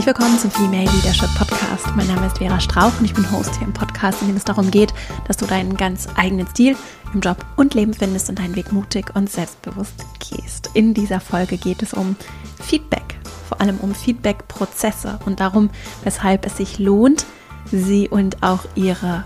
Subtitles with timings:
[0.00, 1.94] Herzlich willkommen zum Female Leadership Podcast.
[1.94, 4.44] Mein Name ist Vera Strauch und ich bin Host hier im Podcast, in dem es
[4.44, 4.94] darum geht,
[5.28, 6.74] dass du deinen ganz eigenen Stil
[7.12, 10.70] im Job und Leben findest und deinen Weg mutig und selbstbewusst gehst.
[10.72, 12.16] In dieser Folge geht es um
[12.62, 15.68] Feedback, vor allem um Feedback-Prozesse und darum,
[16.02, 17.26] weshalb es sich lohnt,
[17.70, 19.24] sie und auch ihre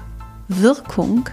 [0.49, 1.29] Wirkung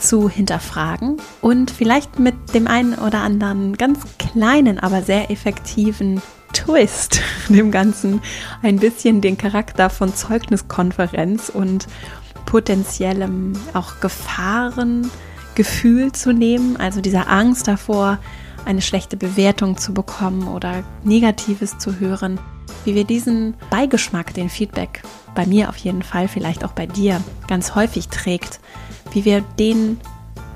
[0.00, 7.20] zu hinterfragen und vielleicht mit dem einen oder anderen ganz kleinen, aber sehr effektiven Twist
[7.48, 8.20] dem Ganzen
[8.62, 11.86] ein bisschen den Charakter von Zeugniskonferenz und
[12.46, 18.18] potenziellem auch Gefahrengefühl zu nehmen, also dieser Angst davor,
[18.64, 22.38] eine schlechte Bewertung zu bekommen oder Negatives zu hören,
[22.84, 25.02] wie wir diesen Beigeschmack, den Feedback
[25.34, 28.60] bei mir auf jeden Fall, vielleicht auch bei dir ganz häufig trägt,
[29.12, 30.00] wie wir den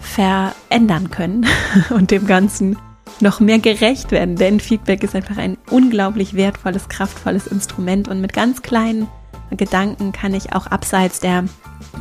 [0.00, 1.46] verändern können
[1.90, 2.76] und dem Ganzen
[3.20, 8.32] noch mehr gerecht werden, denn Feedback ist einfach ein unglaublich wertvolles, kraftvolles Instrument und mit
[8.32, 9.08] ganz kleinen
[9.50, 11.44] Gedanken kann ich auch abseits der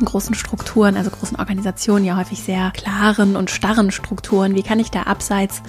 [0.04, 4.90] großen Strukturen, also großen Organisationen, ja häufig sehr klaren und starren Strukturen, wie kann ich
[4.90, 5.62] da abseits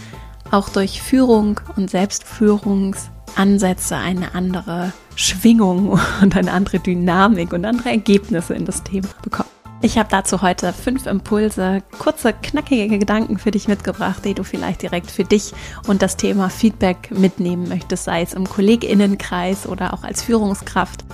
[0.52, 8.54] auch durch Führung und Selbstführungsansätze eine andere Schwingung und eine andere Dynamik und andere Ergebnisse
[8.54, 9.55] in das Thema bekommen.
[9.86, 14.82] Ich habe dazu heute fünf Impulse, kurze, knackige Gedanken für dich mitgebracht, die du vielleicht
[14.82, 15.54] direkt für dich
[15.86, 21.06] und das Thema Feedback mitnehmen möchtest, sei es im Kolleginnenkreis oder auch als Führungskraft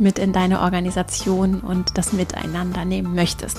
[0.00, 3.56] mit in deine Organisation und das Miteinander nehmen möchtest.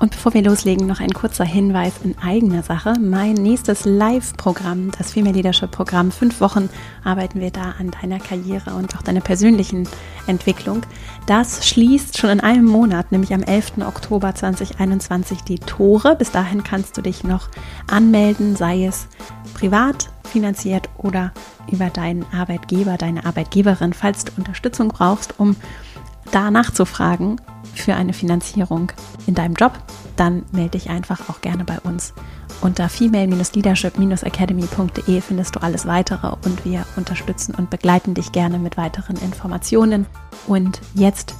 [0.00, 2.94] Und bevor wir loslegen, noch ein kurzer Hinweis in eigener Sache.
[3.00, 6.70] Mein nächstes Live-Programm, das Female Leadership Programm, fünf Wochen
[7.02, 9.88] arbeiten wir da an deiner Karriere und auch deiner persönlichen
[10.28, 10.82] Entwicklung.
[11.28, 13.86] Das schließt schon in einem Monat, nämlich am 11.
[13.86, 16.16] Oktober 2021, die Tore.
[16.16, 17.50] Bis dahin kannst du dich noch
[17.86, 19.08] anmelden, sei es
[19.52, 21.34] privat finanziert oder
[21.70, 25.54] über deinen Arbeitgeber, deine Arbeitgeberin, falls du Unterstützung brauchst, um
[26.32, 27.42] da nachzufragen
[27.74, 28.90] für eine Finanzierung
[29.26, 29.72] in deinem Job,
[30.16, 32.14] dann melde dich einfach auch gerne bei uns.
[32.60, 39.14] Unter female-leadership-academy.de findest du alles weitere und wir unterstützen und begleiten dich gerne mit weiteren
[39.16, 40.06] Informationen.
[40.46, 41.34] Und jetzt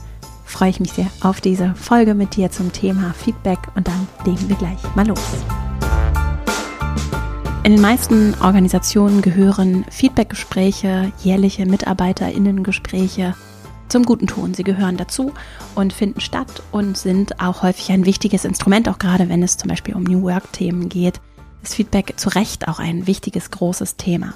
[0.44, 4.48] freue ich mich sehr auf diese Folge mit dir zum Thema Feedback und dann legen
[4.48, 5.18] wir gleich mal los.
[7.64, 13.34] In den meisten Organisationen gehören Feedbackgespräche, jährliche Mitarbeiterinnengespräche
[13.88, 14.54] zum guten Ton.
[14.54, 15.32] Sie gehören dazu
[15.74, 19.68] und finden statt und sind auch häufig ein wichtiges Instrument, auch gerade wenn es zum
[19.68, 21.20] Beispiel um New Work-Themen geht.
[21.62, 24.34] Ist Feedback zu Recht auch ein wichtiges, großes Thema.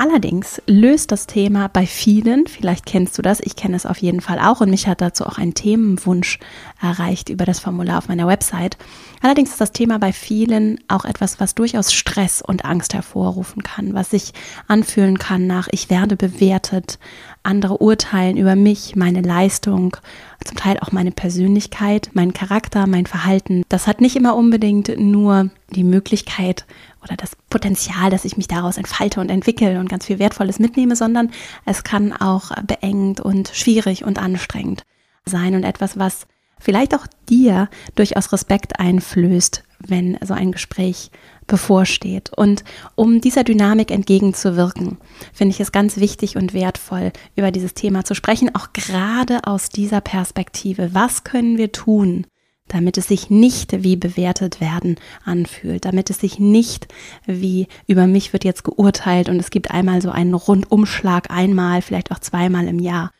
[0.00, 4.20] Allerdings löst das Thema bei vielen, vielleicht kennst du das, ich kenne es auf jeden
[4.20, 6.38] Fall auch und mich hat dazu auch ein Themenwunsch
[6.80, 8.76] erreicht über das Formular auf meiner Website.
[9.22, 13.92] Allerdings ist das Thema bei vielen auch etwas, was durchaus Stress und Angst hervorrufen kann,
[13.92, 14.34] was sich
[14.68, 17.00] anfühlen kann nach ich werde bewertet,
[17.42, 19.96] andere urteilen über mich, meine Leistung,
[20.44, 23.64] zum Teil auch meine Persönlichkeit, meinen Charakter, mein Verhalten.
[23.68, 26.66] Das hat nicht immer unbedingt nur die Möglichkeit
[27.02, 30.96] oder das Potenzial, dass ich mich daraus entfalte und entwickle und ganz viel Wertvolles mitnehme,
[30.96, 31.30] sondern
[31.64, 34.84] es kann auch beengend und schwierig und anstrengend
[35.24, 36.26] sein und etwas, was
[36.58, 41.10] vielleicht auch dir durchaus Respekt einflößt, wenn so ein Gespräch
[41.46, 42.30] bevorsteht.
[42.36, 42.64] Und
[42.94, 44.98] um dieser Dynamik entgegenzuwirken,
[45.32, 49.68] finde ich es ganz wichtig und wertvoll, über dieses Thema zu sprechen, auch gerade aus
[49.68, 50.94] dieser Perspektive.
[50.94, 52.26] Was können wir tun,
[52.68, 56.88] damit es sich nicht wie bewertet werden anfühlt, damit es sich nicht
[57.26, 62.12] wie über mich wird jetzt geurteilt und es gibt einmal so einen Rundumschlag, einmal, vielleicht
[62.12, 63.10] auch zweimal im Jahr,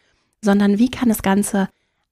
[0.40, 1.68] sondern wie kann das Ganze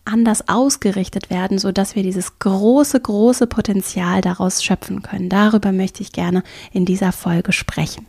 [0.06, 5.28] anders ausgerichtet werden, so dass wir dieses große, große Potenzial daraus schöpfen können.
[5.28, 6.42] Darüber möchte ich gerne
[6.72, 8.06] in dieser Folge sprechen.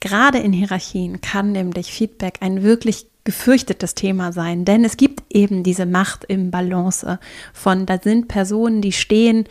[0.00, 5.62] Gerade in Hierarchien kann nämlich Feedback ein wirklich gefürchtetes Thema sein, denn es gibt eben
[5.62, 7.18] diese Macht im Balance
[7.52, 9.44] von, da sind Personen, die stehen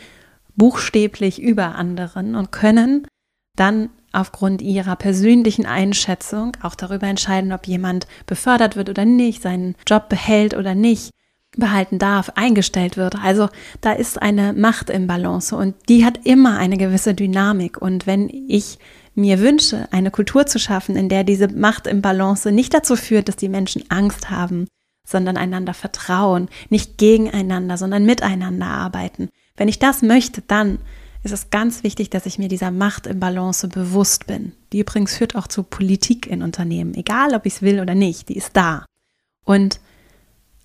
[0.56, 3.08] buchstäblich über anderen und können
[3.56, 9.76] dann aufgrund ihrer persönlichen Einschätzung auch darüber entscheiden, ob jemand befördert wird oder nicht, seinen
[9.88, 11.12] Job behält oder nicht,
[11.56, 13.16] behalten darf, eingestellt wird.
[13.24, 13.50] Also
[13.82, 17.82] da ist eine Macht im Balance und die hat immer eine gewisse Dynamik.
[17.82, 18.80] Und wenn ich
[19.16, 23.28] mir wünsche, eine Kultur zu schaffen, in der diese Macht im Balance nicht dazu führt,
[23.28, 24.68] dass die Menschen Angst haben,
[25.08, 29.30] sondern einander vertrauen, nicht gegeneinander, sondern miteinander arbeiten.
[29.58, 30.80] Wenn ich das möchte, dann
[31.24, 34.54] ist es ganz wichtig, dass ich mir dieser Macht im Balance bewusst bin.
[34.72, 38.30] Die übrigens führt auch zu Politik in Unternehmen, egal ob ich es will oder nicht,
[38.30, 38.86] die ist da.
[39.44, 39.80] Und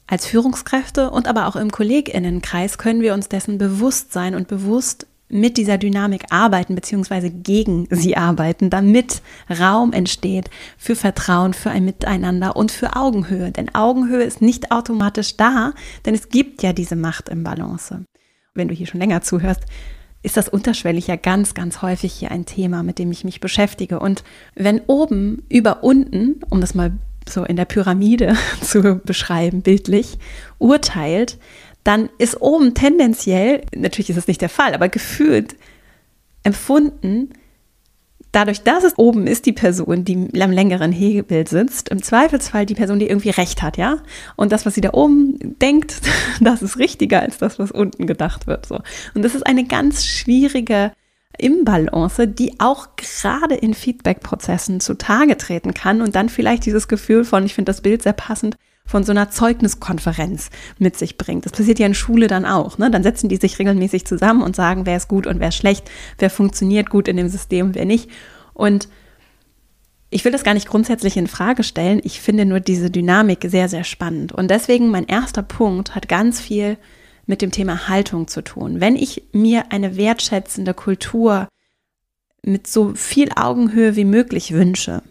[0.07, 5.07] als Führungskräfte und aber auch im Kolleginnenkreis können wir uns dessen bewusst sein und bewusst
[5.35, 9.21] mit dieser Dynamik arbeiten, beziehungsweise gegen sie arbeiten, damit
[9.51, 10.49] Raum entsteht
[10.79, 13.51] für Vertrauen, für ein Miteinander und für Augenhöhe.
[13.51, 15.73] Denn Augenhöhe ist nicht automatisch da,
[16.07, 18.05] denn es gibt ja diese Macht im Balance.
[18.55, 19.63] Wenn du hier schon länger zuhörst,
[20.23, 23.99] ist das unterschwellig ja ganz, ganz häufig hier ein Thema, mit dem ich mich beschäftige.
[23.99, 24.23] Und
[24.55, 26.93] wenn oben über unten, um das mal
[27.29, 30.19] so in der Pyramide zu beschreiben, bildlich,
[30.59, 31.39] urteilt,
[31.85, 35.57] dann ist oben tendenziell, natürlich ist es nicht der Fall, aber gefühlt
[36.43, 37.31] empfunden,
[38.33, 42.75] dadurch, dass es oben ist, die Person, die am längeren Hebel sitzt, im Zweifelsfall die
[42.75, 43.99] Person, die irgendwie recht hat, ja.
[44.37, 46.01] Und das, was sie da oben denkt,
[46.41, 48.67] das ist richtiger als das, was unten gedacht wird.
[48.67, 48.81] So.
[49.15, 50.93] Und das ist eine ganz schwierige
[51.39, 57.45] Imbalance, die auch gerade in Feedback-Prozessen zutage treten kann und dann vielleicht dieses Gefühl von,
[57.45, 61.47] ich finde das Bild sehr passend, von so einer Zeugniskonferenz mit sich bringt.
[61.47, 62.79] Das passiert ja in Schule dann auch.
[62.79, 62.91] Ne?
[62.91, 65.91] Dann setzen die sich regelmäßig zusammen und sagen, wer ist gut und wer ist schlecht,
[66.19, 68.11] wer funktioniert gut in dem System, wer nicht.
[68.53, 68.89] Und
[70.11, 72.01] ich will das gar nicht grundsätzlich in Frage stellen.
[72.05, 74.33] Ich finde nur diese Dynamik sehr, sehr spannend.
[74.33, 76.77] Und deswegen mein erster Punkt hat ganz viel
[77.27, 78.81] mit dem Thema Haltung zu tun.
[78.81, 81.49] Wenn ich mir eine wertschätzende Kultur
[82.43, 85.03] mit so viel Augenhöhe wie möglich wünsche,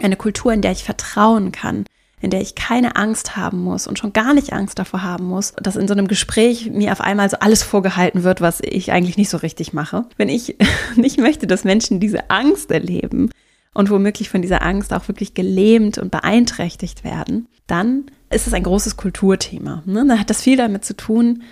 [0.00, 1.84] eine Kultur, in der ich vertrauen kann,
[2.20, 5.54] in der ich keine Angst haben muss und schon gar nicht Angst davor haben muss,
[5.62, 9.16] dass in so einem Gespräch mir auf einmal so alles vorgehalten wird, was ich eigentlich
[9.16, 10.04] nicht so richtig mache.
[10.16, 10.56] Wenn ich
[10.96, 13.30] nicht möchte, dass Menschen diese Angst erleben
[13.72, 18.62] und womöglich von dieser Angst auch wirklich gelähmt und beeinträchtigt werden, dann ist es ein
[18.62, 19.82] großes Kulturthema.
[19.86, 20.04] Ne?
[20.06, 21.42] Da hat das viel damit zu tun,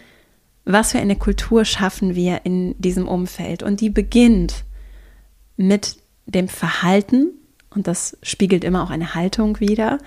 [0.65, 3.63] was für eine Kultur schaffen wir in diesem Umfeld.
[3.63, 4.65] Und die beginnt
[5.57, 7.31] mit dem Verhalten,
[7.71, 9.99] und das spiegelt immer auch eine Haltung wider,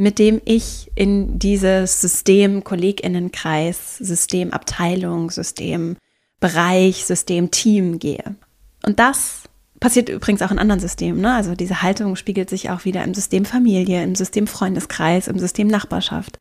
[0.00, 5.98] mit dem ich in dieses System Kolleginnenkreis, System Abteilung, System
[6.40, 8.34] Bereich, System Team gehe.
[8.82, 9.42] Und das
[9.78, 11.20] passiert übrigens auch in anderen Systemen.
[11.20, 11.34] Ne?
[11.34, 15.66] Also diese Haltung spiegelt sich auch wieder im System Familie, im System Freundeskreis, im System
[15.66, 16.38] Nachbarschaft.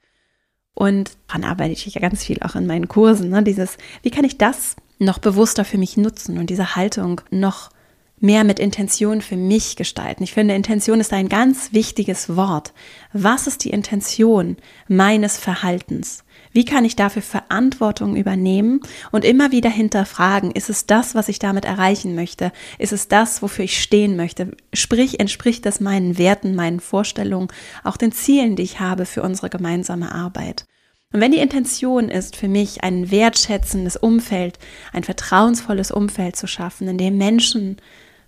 [0.73, 3.29] Und daran arbeite ich ja ganz viel auch in meinen Kursen.
[3.29, 3.43] Ne?
[3.43, 7.71] Dieses, wie kann ich das noch bewusster für mich nutzen und diese Haltung noch
[8.19, 10.23] mehr mit Intention für mich gestalten.
[10.23, 12.73] Ich finde, Intention ist ein ganz wichtiges Wort.
[13.13, 14.57] Was ist die Intention
[14.87, 16.23] meines Verhaltens?
[16.51, 18.81] Wie kann ich dafür Verantwortung übernehmen
[19.11, 22.51] und immer wieder hinterfragen, ist es das, was ich damit erreichen möchte?
[22.79, 24.51] Ist es das, wofür ich stehen möchte?
[24.73, 27.49] Sprich, entspricht das meinen Werten, meinen Vorstellungen,
[27.83, 30.65] auch den Zielen, die ich habe für unsere gemeinsame Arbeit?
[31.11, 34.59] Und wenn die Intention ist, für mich ein wertschätzendes Umfeld,
[34.93, 37.77] ein vertrauensvolles Umfeld zu schaffen, in dem Menschen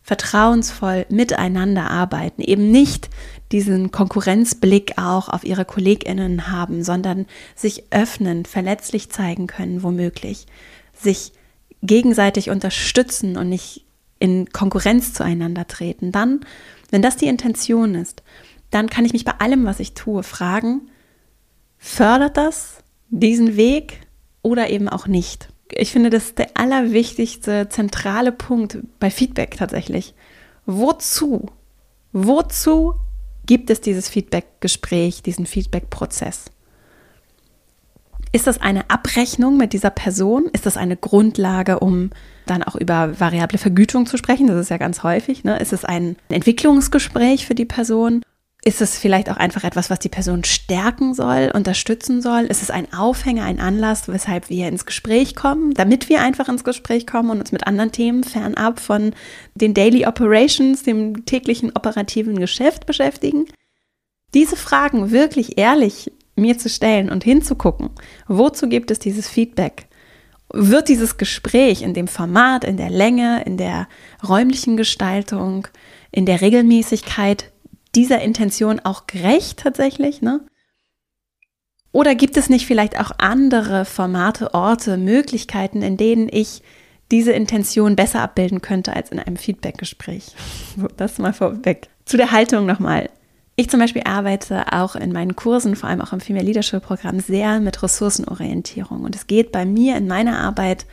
[0.04, 3.10] vertrauensvoll miteinander arbeiten, eben nicht
[3.52, 10.48] diesen Konkurrenzblick auch auf ihre Kolleginnen haben, sondern sich öffnen, verletzlich zeigen können, womöglich,
[10.94, 11.34] sich
[11.84, 13.86] gegenseitig unterstützen und nicht
[14.20, 16.12] in Konkurrenz zueinander treten.
[16.12, 16.42] Dann,
[16.90, 18.24] wenn das die Intention ist,
[18.70, 20.90] dann kann ich mich bei allem, was ich tue, fragen,
[21.78, 24.00] fördert das diesen Weg
[24.42, 25.51] oder eben auch nicht?
[25.74, 30.14] Ich finde, das ist der allerwichtigste, zentrale Punkt bei Feedback tatsächlich.
[30.66, 31.48] Wozu?
[32.14, 32.96] Wozu
[33.46, 36.46] gibt es dieses Feedback-Gespräch, diesen Feedback-Prozess?
[38.34, 40.46] Ist das eine Abrechnung mit dieser Person?
[40.54, 42.12] Ist das eine Grundlage, um
[42.46, 44.48] dann auch über variable Vergütung zu sprechen?
[44.48, 45.44] Das ist ja ganz häufig.
[45.44, 45.60] Ne?
[45.60, 48.24] Ist es ein Entwicklungsgespräch für die Person?
[48.64, 52.44] Ist es vielleicht auch einfach etwas, was die Person stärken soll, unterstützen soll?
[52.44, 56.64] Ist es ein Aufhänger, ein Anlass, weshalb wir ins Gespräch kommen, damit wir einfach ins
[56.64, 59.14] Gespräch kommen und uns mit anderen Themen fernab von
[59.56, 63.46] den Daily Operations, dem täglichen operativen Geschäft beschäftigen?
[64.36, 67.90] Diese Fragen wirklich ehrlich mir zu stellen und hinzugucken,
[68.28, 69.88] wozu gibt es dieses Feedback?
[70.54, 73.88] Wird dieses Gespräch in dem Format, in der Länge, in der
[74.28, 75.68] räumlichen Gestaltung,
[76.12, 77.51] in der Regelmäßigkeit
[77.96, 80.42] dieser Intention auch gerecht tatsächlich, ne?
[81.92, 86.62] Oder gibt es nicht vielleicht auch andere Formate, Orte, Möglichkeiten, in denen ich
[87.12, 90.34] diese Intention besser abbilden könnte als in einem Feedbackgespräch?
[90.96, 91.90] Das mal vorweg.
[92.06, 93.10] Zu der Haltung nochmal.
[93.58, 97.20] Ich zum Beispiel arbeite auch in meinen Kursen, vor allem auch im Female Leadership Programm,
[97.20, 99.04] sehr mit Ressourcenorientierung.
[99.04, 100.86] Und es geht bei mir in meiner Arbeit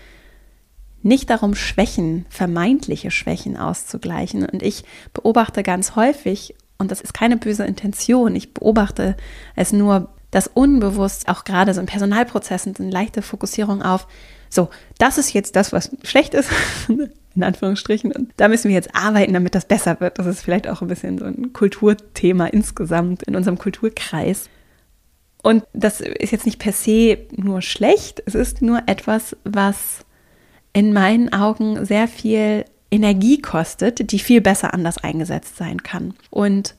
[1.02, 4.44] nicht darum, Schwächen, vermeintliche Schwächen auszugleichen.
[4.44, 4.82] Und ich
[5.14, 8.34] beobachte ganz häufig und das ist keine böse Intention.
[8.36, 9.16] Ich beobachte
[9.56, 14.06] es nur, dass unbewusst auch gerade so in Personalprozessen eine leichte Fokussierung auf,
[14.50, 16.50] so, das ist jetzt das, was schlecht ist,
[17.34, 18.12] in Anführungsstrichen.
[18.12, 20.18] Und da müssen wir jetzt arbeiten, damit das besser wird.
[20.18, 24.48] Das ist vielleicht auch ein bisschen so ein Kulturthema insgesamt in unserem Kulturkreis.
[25.42, 30.04] Und das ist jetzt nicht per se nur schlecht, es ist nur etwas, was
[30.72, 36.14] in meinen Augen sehr viel Energie kostet, die viel besser anders eingesetzt sein kann.
[36.30, 36.74] Und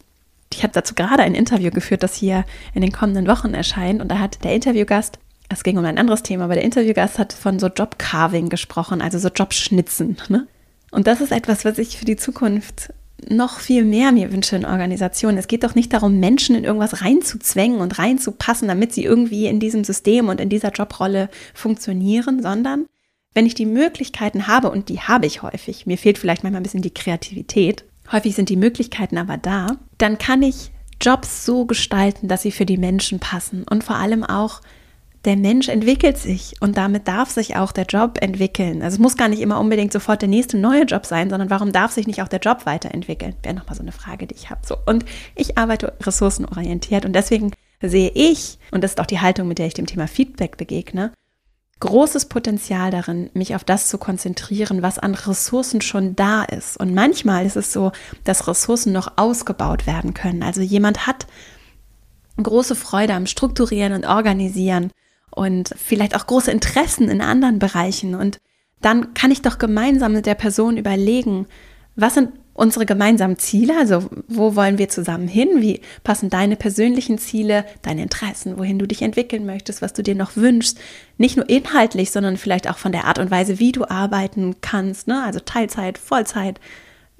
[0.52, 4.02] ich habe dazu gerade ein Interview geführt, das hier in den kommenden Wochen erscheint.
[4.02, 7.34] Und da hat der Interviewgast, es ging um ein anderes Thema, aber der Interviewgast hat
[7.34, 10.18] von so Jobcarving gesprochen, also so Jobschnitzen.
[10.30, 10.48] Ne?
[10.92, 12.94] Und das ist etwas, was ich für die Zukunft
[13.28, 15.38] noch viel mehr mir wünsche in Organisationen.
[15.38, 19.60] Es geht doch nicht darum, Menschen in irgendwas reinzuzwängen und reinzupassen, damit sie irgendwie in
[19.60, 22.86] diesem System und in dieser Jobrolle funktionieren, sondern
[23.34, 26.64] wenn ich die Möglichkeiten habe, und die habe ich häufig, mir fehlt vielleicht manchmal ein
[26.64, 30.72] bisschen die Kreativität, häufig sind die Möglichkeiten aber da, dann kann ich
[31.02, 34.62] Jobs so gestalten, dass sie für die Menschen passen und vor allem auch
[35.26, 38.82] der Mensch entwickelt sich und damit darf sich auch der Job entwickeln.
[38.82, 41.72] Also es muss gar nicht immer unbedingt sofort der nächste neue Job sein, sondern warum
[41.72, 43.36] darf sich nicht auch der Job weiterentwickeln?
[43.44, 44.62] Wäre nochmal so eine Frage, die ich habe.
[44.66, 44.78] So.
[44.86, 45.04] Und
[45.36, 49.68] ich arbeite ressourcenorientiert und deswegen sehe ich, und das ist auch die Haltung, mit der
[49.68, 51.12] ich dem Thema Feedback begegne,
[51.80, 56.78] großes Potenzial darin, mich auf das zu konzentrieren, was an Ressourcen schon da ist.
[56.78, 57.92] Und manchmal ist es so,
[58.26, 60.44] dass Ressourcen noch ausgebaut werden können.
[60.44, 61.28] Also jemand hat
[62.42, 64.92] große Freude am Strukturieren und Organisieren
[65.32, 68.16] und vielleicht auch große Interessen in anderen Bereichen.
[68.16, 68.40] Und
[68.82, 71.48] dann kann ich doch gemeinsam mit der Person überlegen,
[71.96, 77.18] was sind unsere gemeinsamen Ziele, also wo wollen wir zusammen hin, wie passen deine persönlichen
[77.18, 80.78] Ziele, deine Interessen, wohin du dich entwickeln möchtest, was du dir noch wünschst,
[81.18, 85.08] nicht nur inhaltlich, sondern vielleicht auch von der Art und Weise, wie du arbeiten kannst,
[85.08, 85.24] ne?
[85.24, 86.60] also Teilzeit, Vollzeit,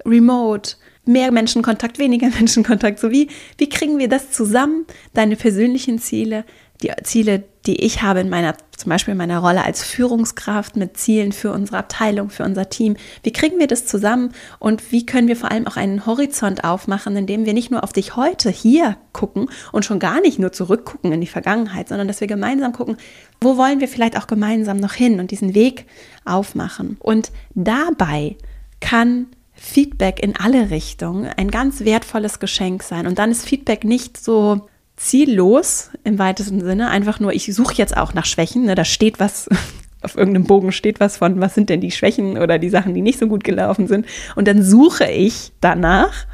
[0.04, 6.44] Remote, mehr Menschenkontakt, weniger Menschenkontakt, so wie, wie kriegen wir das zusammen, deine persönlichen Ziele,
[6.82, 10.96] die Ziele, die ich habe in meiner, zum Beispiel in meiner Rolle als Führungskraft mit
[10.96, 12.96] Zielen für unsere Abteilung, für unser Team.
[13.22, 17.16] Wie kriegen wir das zusammen und wie können wir vor allem auch einen Horizont aufmachen,
[17.16, 21.12] indem wir nicht nur auf dich heute hier gucken und schon gar nicht nur zurückgucken
[21.12, 22.96] in die Vergangenheit, sondern dass wir gemeinsam gucken,
[23.40, 25.86] wo wollen wir vielleicht auch gemeinsam noch hin und diesen Weg
[26.24, 26.96] aufmachen.
[27.00, 28.36] Und dabei
[28.80, 33.06] kann Feedback in alle Richtungen ein ganz wertvolles Geschenk sein.
[33.06, 34.69] Und dann ist Feedback nicht so
[35.00, 36.90] ziellos im weitesten Sinne.
[36.90, 38.66] Einfach nur, ich suche jetzt auch nach Schwächen.
[38.66, 38.74] Ne?
[38.74, 39.48] Da steht was,
[40.02, 43.00] auf irgendeinem Bogen steht was von, was sind denn die Schwächen oder die Sachen, die
[43.00, 44.06] nicht so gut gelaufen sind.
[44.36, 46.26] Und dann suche ich danach,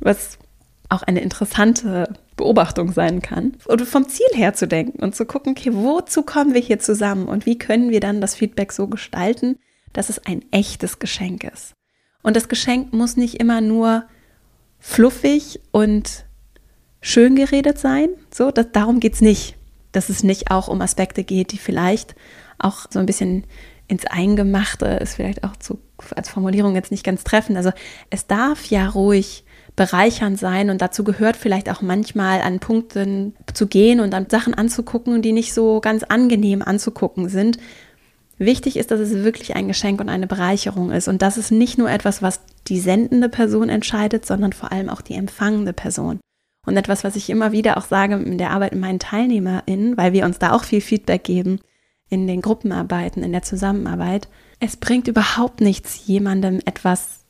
[0.00, 0.38] was
[0.88, 3.56] auch eine interessante Beobachtung sein kann.
[3.66, 7.28] Oder vom Ziel her zu denken und zu gucken, okay, wozu kommen wir hier zusammen
[7.28, 9.56] und wie können wir dann das Feedback so gestalten,
[9.92, 11.74] dass es ein echtes Geschenk ist.
[12.22, 14.04] Und das Geschenk muss nicht immer nur
[14.80, 16.24] fluffig und
[17.00, 18.08] schön geredet sein.
[18.32, 19.56] So, das, darum geht es nicht.
[19.92, 22.14] Dass es nicht auch um Aspekte geht, die vielleicht
[22.58, 23.44] auch so ein bisschen
[23.88, 25.80] ins Eingemachte ist, vielleicht auch zu,
[26.14, 27.56] als Formulierung jetzt nicht ganz treffend.
[27.56, 27.72] Also
[28.08, 33.66] es darf ja ruhig bereichernd sein und dazu gehört vielleicht auch manchmal an Punkten zu
[33.66, 37.58] gehen und an Sachen anzugucken, die nicht so ganz angenehm anzugucken sind.
[38.38, 41.76] Wichtig ist, dass es wirklich ein Geschenk und eine Bereicherung ist und das ist nicht
[41.76, 46.20] nur etwas, was die sendende Person entscheidet, sondern vor allem auch die empfangende Person.
[46.66, 50.12] Und etwas, was ich immer wieder auch sage in der Arbeit mit meinen TeilnehmerInnen, weil
[50.12, 51.60] wir uns da auch viel Feedback geben
[52.10, 54.28] in den Gruppenarbeiten, in der Zusammenarbeit.
[54.58, 57.20] Es bringt überhaupt nichts, jemandem etwas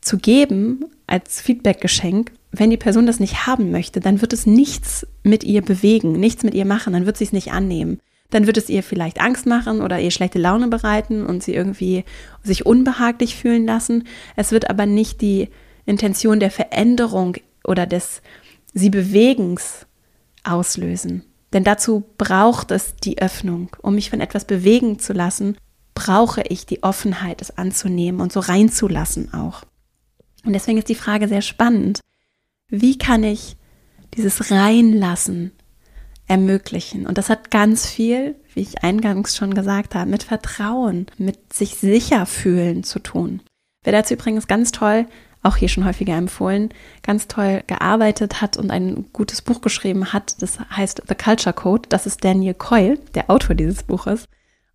[0.00, 2.30] zu geben als Feedbackgeschenk.
[2.52, 6.44] Wenn die Person das nicht haben möchte, dann wird es nichts mit ihr bewegen, nichts
[6.44, 7.98] mit ihr machen, dann wird sie es nicht annehmen.
[8.30, 12.04] Dann wird es ihr vielleicht Angst machen oder ihr schlechte Laune bereiten und sie irgendwie
[12.42, 14.04] sich unbehaglich fühlen lassen.
[14.36, 15.48] Es wird aber nicht die
[15.86, 18.22] Intention der Veränderung oder des
[18.76, 19.86] sie Bewegens
[20.44, 21.24] auslösen.
[21.52, 23.74] Denn dazu braucht es die Öffnung.
[23.80, 25.56] Um mich von etwas bewegen zu lassen,
[25.94, 29.62] brauche ich die Offenheit, es anzunehmen und so reinzulassen auch.
[30.44, 32.00] Und deswegen ist die Frage sehr spannend.
[32.68, 33.56] Wie kann ich
[34.14, 35.52] dieses Reinlassen
[36.26, 37.06] ermöglichen?
[37.06, 41.76] Und das hat ganz viel, wie ich eingangs schon gesagt habe, mit Vertrauen, mit sich
[41.76, 43.40] sicher fühlen zu tun.
[43.84, 45.06] Wer dazu übrigens ganz toll
[45.42, 46.70] auch hier schon häufiger empfohlen,
[47.02, 50.42] ganz toll gearbeitet hat und ein gutes Buch geschrieben hat.
[50.42, 51.88] Das heißt The Culture Code.
[51.88, 54.26] Das ist Daniel Coyle, der Autor dieses Buches.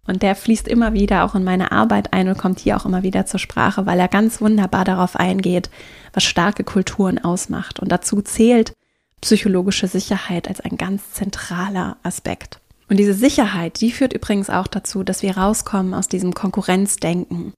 [0.08, 3.03] Und der fließt immer wieder auch in meine Arbeit ein und kommt hier auch immer
[3.03, 5.70] wieder zur Sprache, weil er ganz wunderbar darauf eingeht,
[6.13, 7.80] was starke Kulturen ausmacht.
[7.80, 8.74] Und dazu zählt
[9.22, 12.60] psychologische Sicherheit als ein ganz zentraler Aspekt.
[12.89, 17.53] Und diese Sicherheit, die führt übrigens auch dazu, dass wir rauskommen aus diesem Konkurrenzdenken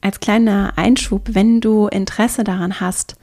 [0.00, 3.16] als kleiner Einschub, wenn du Interesse daran hast,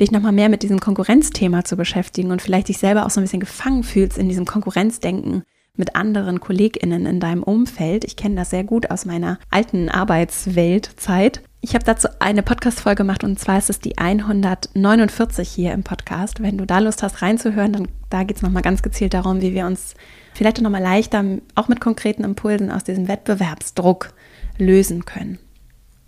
[0.00, 3.24] dich nochmal mehr mit diesem Konkurrenzthema zu beschäftigen und vielleicht dich selber auch so ein
[3.24, 5.44] bisschen gefangen fühlst in diesem Konkurrenzdenken
[5.76, 8.04] mit anderen KollegInnen in deinem Umfeld.
[8.04, 11.42] Ich kenne das sehr gut aus meiner alten Arbeitsweltzeit.
[11.60, 16.42] Ich habe dazu eine Podcast-Folge gemacht und zwar ist es die 149 hier im Podcast.
[16.42, 19.54] Wenn du da Lust hast reinzuhören, dann da geht es nochmal ganz gezielt darum, wie
[19.54, 19.94] wir uns
[20.34, 21.24] vielleicht nochmal leichter,
[21.54, 24.12] auch mit konkreten Impulsen aus diesem Wettbewerbsdruck
[24.58, 25.38] lösen können.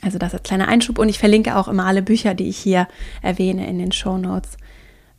[0.06, 2.86] Also das als kleiner Einschub und ich verlinke auch immer alle Bücher, die ich hier
[3.22, 4.56] erwähne in den Show Notes.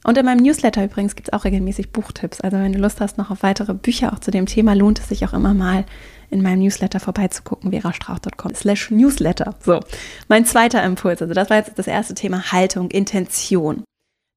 [0.06, 2.40] Und in meinem Newsletter übrigens gibt es auch regelmäßig Buchtipps.
[2.40, 5.10] Also wenn du Lust hast noch auf weitere Bücher auch zu dem Thema, lohnt es
[5.10, 5.84] sich auch immer mal
[6.30, 9.56] in meinem Newsletter vorbeizugucken, verastrauch.com slash Newsletter.
[9.62, 9.82] So,
[10.30, 13.84] mein zweiter Impuls, also das war jetzt das erste Thema Haltung, Intention.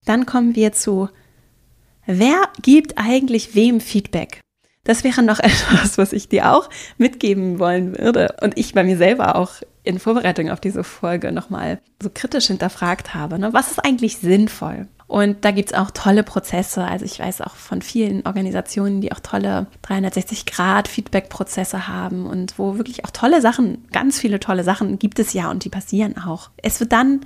[0.05, 1.09] Dann kommen wir zu,
[2.07, 4.41] wer gibt eigentlich wem Feedback?
[4.83, 8.97] Das wäre noch etwas, was ich dir auch mitgeben wollen würde und ich bei mir
[8.97, 9.53] selber auch
[9.83, 13.39] in Vorbereitung auf diese Folge nochmal so kritisch hinterfragt habe.
[13.39, 13.53] Ne?
[13.53, 14.89] Was ist eigentlich sinnvoll?
[15.07, 16.85] Und da gibt es auch tolle Prozesse.
[16.85, 23.05] Also ich weiß auch von vielen Organisationen, die auch tolle 360-Grad-Feedback-Prozesse haben und wo wirklich
[23.05, 26.51] auch tolle Sachen, ganz viele tolle Sachen gibt es ja und die passieren auch.
[26.59, 27.23] Es wird dann,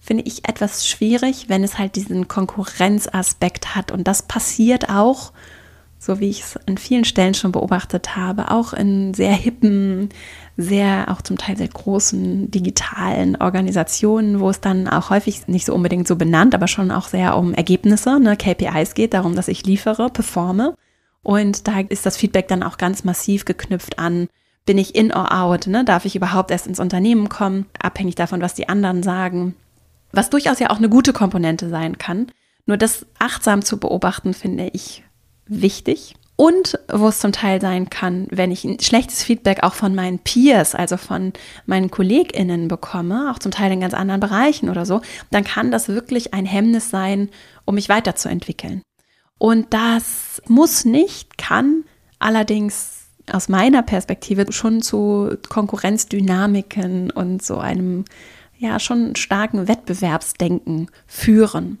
[0.00, 3.90] finde ich, etwas schwierig, wenn es halt diesen Konkurrenzaspekt hat.
[3.90, 5.32] Und das passiert auch
[5.98, 10.10] so wie ich es an vielen Stellen schon beobachtet habe, auch in sehr hippen,
[10.60, 15.72] sehr auch zum Teil sehr großen digitalen Organisationen, wo es dann auch häufig nicht so
[15.72, 19.64] unbedingt so benannt, aber schon auch sehr um Ergebnisse, ne, KPIs geht, darum, dass ich
[19.64, 20.74] liefere, performe.
[21.22, 24.28] Und da ist das Feedback dann auch ganz massiv geknüpft an,
[24.66, 25.84] bin ich in or out, ne?
[25.84, 29.54] darf ich überhaupt erst ins Unternehmen kommen, abhängig davon, was die anderen sagen.
[30.10, 32.26] Was durchaus ja auch eine gute Komponente sein kann.
[32.66, 35.04] Nur das achtsam zu beobachten, finde ich
[35.46, 36.16] wichtig.
[36.40, 40.20] Und wo es zum Teil sein kann, wenn ich ein schlechtes Feedback auch von meinen
[40.20, 41.32] Peers, also von
[41.66, 45.00] meinen KollegInnen bekomme, auch zum Teil in ganz anderen Bereichen oder so,
[45.32, 47.28] dann kann das wirklich ein Hemmnis sein,
[47.64, 48.82] um mich weiterzuentwickeln.
[49.38, 51.82] Und das muss nicht, kann
[52.20, 58.04] allerdings aus meiner Perspektive schon zu Konkurrenzdynamiken und so einem
[58.58, 61.80] ja schon starken Wettbewerbsdenken führen.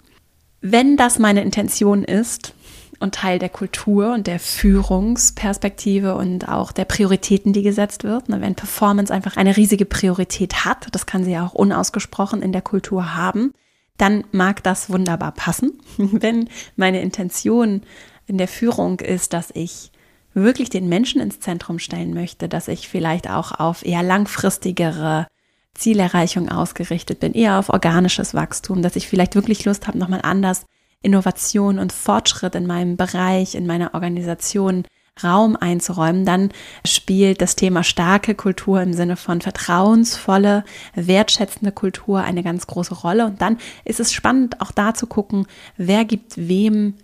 [0.60, 2.54] Wenn das meine Intention ist,
[3.00, 8.28] und Teil der Kultur und der Führungsperspektive und auch der Prioritäten, die gesetzt wird.
[8.28, 12.52] Ne, wenn Performance einfach eine riesige Priorität hat, das kann sie ja auch unausgesprochen in
[12.52, 13.52] der Kultur haben,
[13.96, 15.78] dann mag das wunderbar passen.
[15.96, 17.82] Wenn meine Intention
[18.26, 19.90] in der Führung ist, dass ich
[20.34, 25.26] wirklich den Menschen ins Zentrum stellen möchte, dass ich vielleicht auch auf eher langfristigere
[25.74, 30.64] Zielerreichung ausgerichtet bin, eher auf organisches Wachstum, dass ich vielleicht wirklich Lust habe, nochmal anders
[31.02, 34.84] Innovation und Fortschritt in meinem Bereich, in meiner Organisation
[35.22, 36.50] Raum einzuräumen, dann
[36.86, 43.26] spielt das Thema starke Kultur im Sinne von vertrauensvolle, wertschätzende Kultur eine ganz große Rolle.
[43.26, 46.94] Und dann ist es spannend, auch da zu gucken, wer gibt wem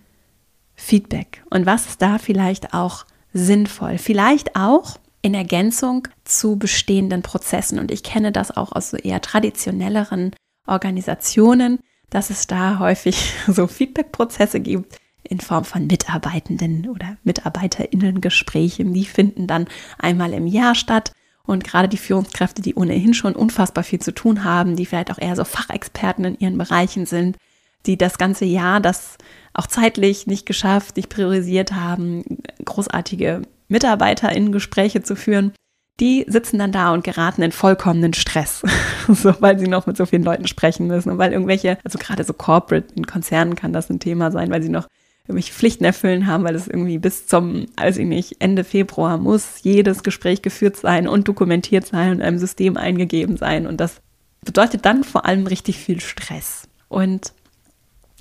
[0.74, 3.98] Feedback und was ist da vielleicht auch sinnvoll.
[3.98, 7.78] Vielleicht auch in Ergänzung zu bestehenden Prozessen.
[7.78, 10.32] Und ich kenne das auch aus so eher traditionelleren
[10.66, 11.78] Organisationen,
[12.10, 18.92] dass es da häufig so Feedback-Prozesse gibt in Form von Mitarbeitenden oder Mitarbeiterinnen-Gesprächen.
[18.92, 19.66] Die finden dann
[19.98, 21.12] einmal im Jahr statt.
[21.46, 25.18] Und gerade die Führungskräfte, die ohnehin schon unfassbar viel zu tun haben, die vielleicht auch
[25.18, 27.36] eher so Fachexperten in ihren Bereichen sind,
[27.84, 29.18] die das ganze Jahr das
[29.52, 32.24] auch zeitlich nicht geschafft, nicht priorisiert haben,
[32.64, 35.52] großartige MitarbeiterInnen-Gespräche zu führen,
[36.00, 38.62] die sitzen dann da und geraten in vollkommenen Stress,
[39.08, 42.24] so, weil sie noch mit so vielen Leuten sprechen müssen und weil irgendwelche, also gerade
[42.24, 44.88] so Corporate in Konzernen kann das ein Thema sein, weil sie noch
[45.26, 49.62] irgendwelche Pflichten erfüllen haben, weil es irgendwie bis zum, weiß ich nicht, Ende Februar muss
[49.62, 53.66] jedes Gespräch geführt sein und dokumentiert sein und einem System eingegeben sein.
[53.66, 54.02] Und das
[54.44, 56.68] bedeutet dann vor allem richtig viel Stress.
[56.88, 57.32] Und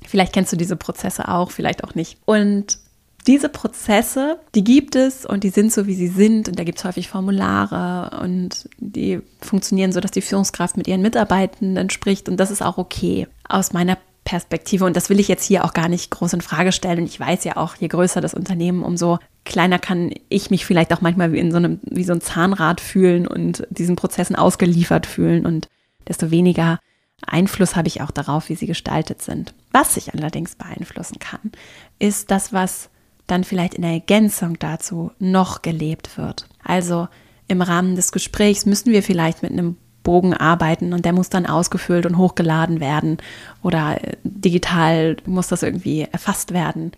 [0.07, 2.17] Vielleicht kennst du diese Prozesse auch, vielleicht auch nicht.
[2.25, 2.79] Und
[3.27, 6.49] diese Prozesse, die gibt es und die sind so, wie sie sind.
[6.49, 11.01] Und da gibt es häufig Formulare und die funktionieren so, dass die Führungskraft mit ihren
[11.01, 12.27] Mitarbeitenden spricht.
[12.27, 14.85] Und das ist auch okay aus meiner Perspektive.
[14.85, 16.99] Und das will ich jetzt hier auch gar nicht groß in Frage stellen.
[16.99, 20.93] Und ich weiß ja auch, je größer das Unternehmen, umso kleiner kann ich mich vielleicht
[20.93, 25.05] auch manchmal wie in so einem, wie so ein Zahnrad fühlen und diesen Prozessen ausgeliefert
[25.05, 25.45] fühlen.
[25.45, 25.67] Und
[26.07, 26.79] desto weniger
[27.25, 29.53] Einfluss habe ich auch darauf, wie sie gestaltet sind.
[29.71, 31.51] Was ich allerdings beeinflussen kann,
[31.99, 32.89] ist das, was
[33.27, 36.47] dann vielleicht in Ergänzung dazu noch gelebt wird.
[36.63, 37.07] Also
[37.47, 41.45] im Rahmen des Gesprächs müssen wir vielleicht mit einem Bogen arbeiten und der muss dann
[41.45, 43.17] ausgefüllt und hochgeladen werden
[43.61, 46.91] oder äh, digital muss das irgendwie erfasst werden.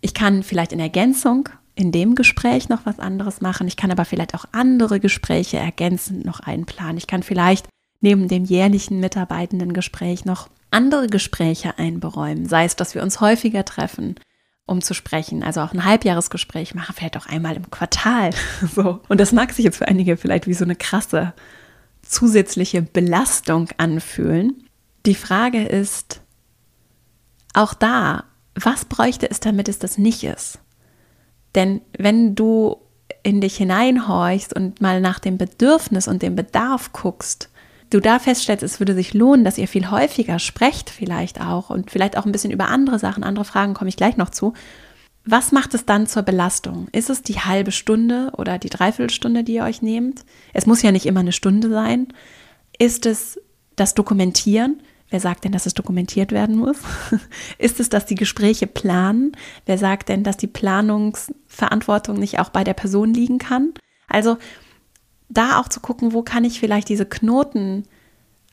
[0.00, 3.68] Ich kann vielleicht in Ergänzung in dem Gespräch noch was anderes machen.
[3.68, 6.98] Ich kann aber vielleicht auch andere Gespräche ergänzend noch einplanen.
[6.98, 7.68] Ich kann vielleicht
[8.00, 14.16] neben dem jährlichen Mitarbeitendengespräch noch andere Gespräche einberäumen, sei es, dass wir uns häufiger treffen,
[14.72, 15.44] um zu sprechen.
[15.44, 18.30] Also auch ein Halbjahresgespräch machen, vielleicht auch einmal im Quartal.
[18.74, 19.00] So.
[19.08, 21.34] Und das mag sich jetzt für einige vielleicht wie so eine krasse
[22.02, 24.64] zusätzliche Belastung anfühlen.
[25.06, 26.20] Die Frage ist
[27.54, 30.58] auch da, was bräuchte es, damit es das nicht ist?
[31.54, 32.78] Denn wenn du
[33.22, 37.50] in dich hineinhorchst und mal nach dem Bedürfnis und dem Bedarf guckst,
[37.92, 41.90] du da feststellst, es würde sich lohnen, dass ihr viel häufiger sprecht, vielleicht auch und
[41.90, 44.54] vielleicht auch ein bisschen über andere Sachen, andere Fragen komme ich gleich noch zu.
[45.24, 46.88] Was macht es dann zur Belastung?
[46.90, 50.24] Ist es die halbe Stunde oder die Dreiviertelstunde, die ihr euch nehmt?
[50.52, 52.08] Es muss ja nicht immer eine Stunde sein.
[52.76, 53.40] Ist es
[53.76, 54.82] das Dokumentieren?
[55.10, 56.78] Wer sagt denn, dass es dokumentiert werden muss?
[57.58, 59.32] Ist es, dass die Gespräche planen?
[59.66, 63.74] Wer sagt denn, dass die Planungsverantwortung nicht auch bei der Person liegen kann?
[64.08, 64.38] Also
[65.34, 67.84] da auch zu gucken, wo kann ich vielleicht diese Knoten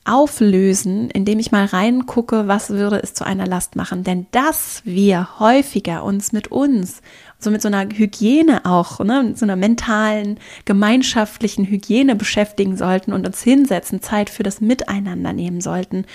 [0.04, 4.02] auflösen, indem ich mal reingucke, was würde es zu einer Last machen.
[4.02, 7.02] Denn dass wir häufiger uns mit uns,
[7.38, 13.12] so mit so einer Hygiene auch, ne, mit so einer mentalen, gemeinschaftlichen Hygiene beschäftigen sollten
[13.12, 16.06] und uns hinsetzen, Zeit für das Miteinander nehmen sollten.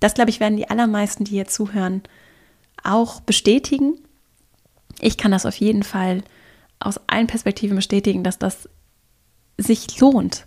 [0.00, 2.02] Das, glaube ich, werden die allermeisten, die hier zuhören,
[2.82, 3.94] auch bestätigen.
[5.00, 6.22] Ich kann das auf jeden Fall
[6.80, 8.68] aus allen Perspektiven bestätigen, dass das
[9.62, 10.46] sich lohnt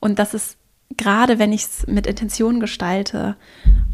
[0.00, 0.56] und dass es
[0.96, 3.36] gerade wenn ich es mit Intention gestalte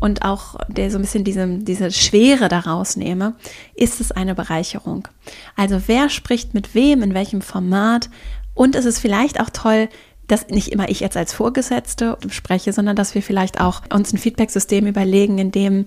[0.01, 3.35] und auch der so ein bisschen diese, diese Schwere daraus nehme,
[3.75, 5.09] ist es eine Bereicherung.
[5.57, 8.11] Also wer spricht mit wem, in welchem Format
[8.55, 9.89] und es ist vielleicht auch toll,
[10.29, 14.19] dass nicht immer ich jetzt als Vorgesetzte spreche, sondern dass wir vielleicht auch uns ein
[14.19, 15.85] Feedback-System überlegen, in dem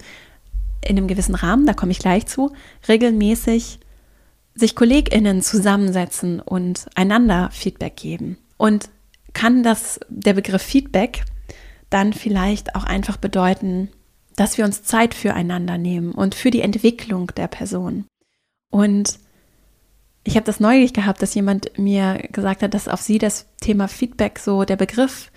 [0.81, 2.51] in einem gewissen Rahmen, da komme ich gleich zu,
[2.87, 3.79] regelmäßig
[4.53, 8.37] sich KollegInnen zusammensetzen und einander Feedback geben.
[8.57, 8.89] Und
[9.33, 11.23] kann das, der Begriff Feedback
[11.89, 13.89] dann vielleicht auch einfach bedeuten,
[14.35, 18.05] dass wir uns Zeit füreinander nehmen und für die Entwicklung der Person.
[18.71, 19.19] Und
[20.23, 23.87] ich habe das neulich gehabt, dass jemand mir gesagt hat, dass auf sie das Thema
[23.87, 25.31] Feedback so der Begriff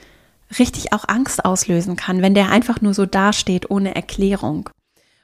[0.58, 4.70] richtig auch Angst auslösen kann, wenn der einfach nur so dasteht ohne Erklärung.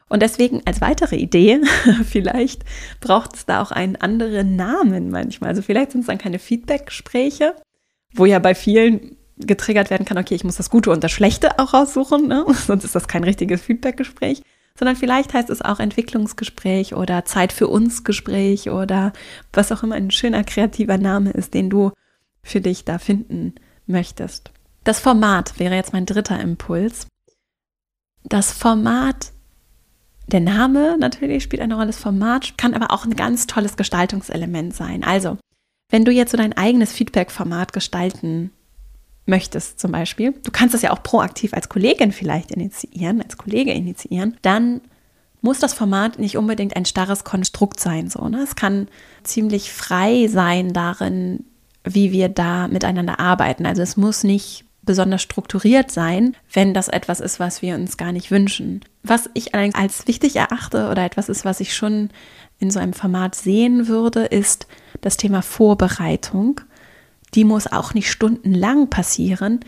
[0.09, 1.61] Und deswegen als weitere Idee,
[2.05, 2.63] vielleicht
[3.01, 5.51] braucht es da auch einen anderen Namen manchmal.
[5.51, 7.55] Also vielleicht sind es dann keine Feedback-Gespräche,
[8.15, 11.59] wo ja bei vielen getriggert werden kann, okay, ich muss das Gute und das Schlechte
[11.59, 12.45] auch raussuchen, ne?
[12.67, 14.43] sonst ist das kein richtiges Feedbackgespräch,
[14.79, 19.13] sondern vielleicht heißt es auch Entwicklungsgespräch oder Zeit für uns Gespräch oder
[19.53, 21.93] was auch immer ein schöner kreativer Name ist, den du
[22.43, 23.55] für dich da finden
[23.87, 24.51] möchtest.
[24.85, 27.07] Das Format wäre jetzt mein dritter Impuls.
[28.25, 29.33] Das Format,
[30.29, 34.75] der Name natürlich spielt eine Rolle, das Format kann aber auch ein ganz tolles Gestaltungselement
[34.75, 35.05] sein.
[35.05, 35.39] Also,
[35.91, 38.51] wenn du jetzt so dein eigenes Feedback-Format gestalten
[39.27, 43.73] möchtest zum Beispiel, du kannst das ja auch proaktiv als Kollegin vielleicht initiieren, als Kollege
[43.73, 44.81] initiieren, dann
[45.41, 48.09] muss das Format nicht unbedingt ein starres Konstrukt sein.
[48.09, 48.43] So, ne?
[48.43, 48.89] Es kann
[49.25, 51.45] ziemlich frei sein darin,
[51.85, 53.67] wie wir da miteinander arbeiten.
[53.67, 58.13] Also es muss nicht besonders strukturiert sein, wenn das etwas ist, was wir uns gar
[58.13, 58.81] nicht wünschen.
[59.03, 62.11] Was ich allerdings als wichtig erachte oder etwas ist, was ich schon
[62.59, 64.67] in so einem Format sehen würde, ist
[65.05, 66.61] das Thema Vorbereitung.
[67.35, 69.61] Die muss auch nicht stundenlang passieren.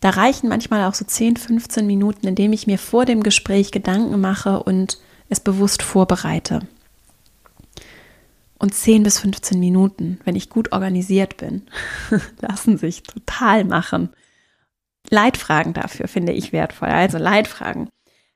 [0.00, 4.20] Da reichen manchmal auch so 10, 15 Minuten, indem ich mir vor dem Gespräch Gedanken
[4.20, 6.60] mache und es bewusst vorbereite.
[8.58, 11.62] Und 10 bis 15 Minuten, wenn ich gut organisiert bin,
[12.40, 14.10] lassen sich total machen.
[15.10, 16.88] Leitfragen dafür finde ich wertvoll.
[16.88, 17.88] Also Leitfragen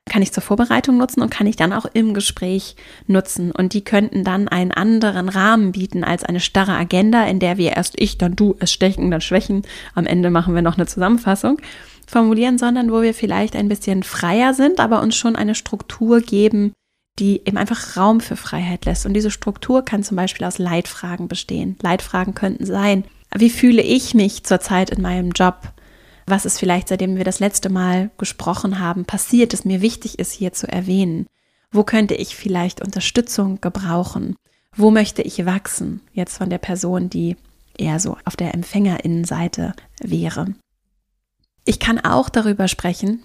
[0.07, 2.75] kann ich zur Vorbereitung nutzen und kann ich dann auch im Gespräch
[3.07, 3.51] nutzen.
[3.51, 7.73] Und die könnten dann einen anderen Rahmen bieten als eine starre Agenda, in der wir
[7.73, 9.63] erst ich, dann du, es stechen, dann schwächen.
[9.95, 11.59] Am Ende machen wir noch eine Zusammenfassung
[12.07, 16.73] formulieren, sondern wo wir vielleicht ein bisschen freier sind, aber uns schon eine Struktur geben,
[17.19, 19.05] die eben einfach Raum für Freiheit lässt.
[19.05, 21.77] Und diese Struktur kann zum Beispiel aus Leitfragen bestehen.
[21.81, 23.03] Leitfragen könnten sein,
[23.35, 25.73] wie fühle ich mich zurzeit in meinem Job?
[26.27, 30.33] Was ist vielleicht, seitdem wir das letzte Mal gesprochen haben, passiert, das mir wichtig ist
[30.33, 31.25] hier zu erwähnen.
[31.71, 34.35] Wo könnte ich vielleicht Unterstützung gebrauchen?
[34.75, 36.01] Wo möchte ich wachsen?
[36.13, 37.37] Jetzt von der Person, die
[37.77, 40.53] eher so auf der Empfängerinnenseite wäre.
[41.63, 43.23] Ich kann auch darüber sprechen,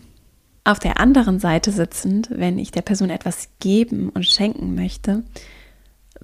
[0.65, 5.25] auf der anderen Seite sitzend, wenn ich der Person etwas geben und schenken möchte,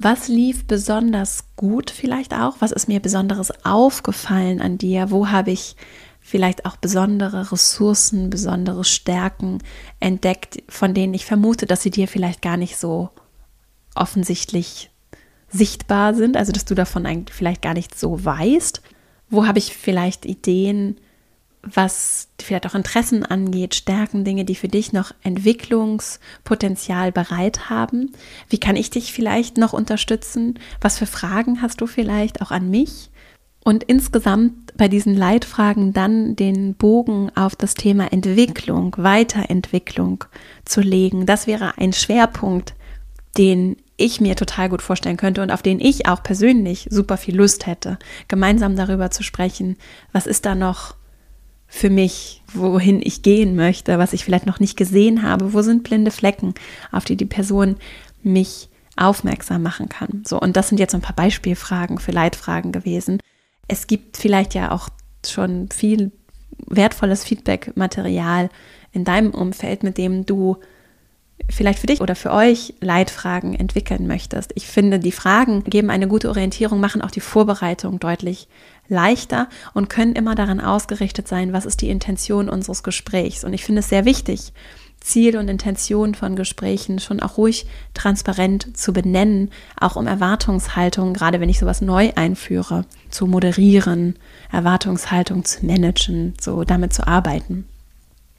[0.01, 2.57] was lief besonders gut vielleicht auch?
[2.61, 5.11] Was ist mir besonderes aufgefallen an dir?
[5.11, 5.75] Wo habe ich
[6.29, 9.59] vielleicht auch besondere Ressourcen, besondere Stärken
[9.99, 13.09] entdeckt, von denen ich vermute, dass sie dir vielleicht gar nicht so
[13.95, 14.91] offensichtlich
[15.49, 18.83] sichtbar sind, also dass du davon eigentlich vielleicht gar nicht so weißt.
[19.31, 20.99] Wo habe ich vielleicht Ideen,
[21.63, 28.13] was vielleicht auch Interessen angeht, Stärken, Dinge, die für dich noch Entwicklungspotenzial bereit haben?
[28.51, 30.59] Wie kann ich dich vielleicht noch unterstützen?
[30.83, 33.09] Was für Fragen hast du vielleicht auch an mich?
[33.65, 40.25] Und insgesamt bei diesen Leitfragen dann den Bogen auf das Thema Entwicklung, Weiterentwicklung
[40.65, 41.27] zu legen.
[41.27, 42.75] Das wäre ein Schwerpunkt,
[43.37, 47.37] den ich mir total gut vorstellen könnte und auf den ich auch persönlich super viel
[47.37, 49.77] Lust hätte, gemeinsam darüber zu sprechen,
[50.13, 50.95] was ist da noch
[51.67, 55.83] für mich, wohin ich gehen möchte, was ich vielleicht noch nicht gesehen habe, wo sind
[55.83, 56.55] blinde Flecken,
[56.91, 57.77] auf die die Person
[58.23, 60.23] mich aufmerksam machen kann.
[60.27, 63.19] So, und das sind jetzt ein paar Beispielfragen für Leitfragen gewesen.
[63.69, 64.89] Es gibt vielleicht ja auch
[65.27, 66.13] schon viel
[66.67, 68.49] wertvolles Feedback-Material
[68.93, 70.57] in deinem Umfeld, mit dem du
[71.49, 74.53] vielleicht für dich oder für euch Leitfragen entwickeln möchtest.
[74.55, 78.49] Ich finde, die Fragen geben eine gute Orientierung, machen auch die Vorbereitung deutlich
[78.89, 83.45] leichter und können immer daran ausgerichtet sein, was ist die Intention unseres Gesprächs.
[83.45, 84.53] Und ich finde es sehr wichtig,
[85.01, 91.41] Ziel und Intention von Gesprächen schon auch ruhig transparent zu benennen, auch um Erwartungshaltung, gerade
[91.41, 94.17] wenn ich sowas neu einführe, zu moderieren,
[94.53, 97.67] Erwartungshaltung zu managen, so damit zu arbeiten.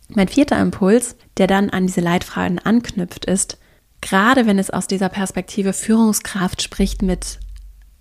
[0.10, 3.58] Mein vierter Impuls, der dann an diese Leitfragen anknüpft, ist,
[4.02, 7.39] gerade wenn es aus dieser Perspektive Führungskraft spricht mit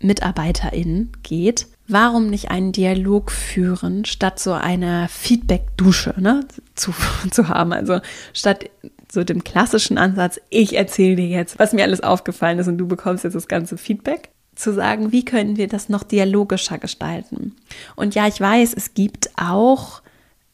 [0.01, 6.95] MitarbeiterInnen geht, warum nicht einen Dialog führen, statt so eine Feedback-Dusche ne, zu,
[7.31, 7.73] zu haben?
[7.73, 8.01] Also
[8.33, 8.71] statt
[9.11, 12.87] so dem klassischen Ansatz, ich erzähle dir jetzt, was mir alles aufgefallen ist und du
[12.87, 17.55] bekommst jetzt das ganze Feedback, zu sagen, wie können wir das noch dialogischer gestalten?
[17.95, 20.03] Und ja, ich weiß, es gibt auch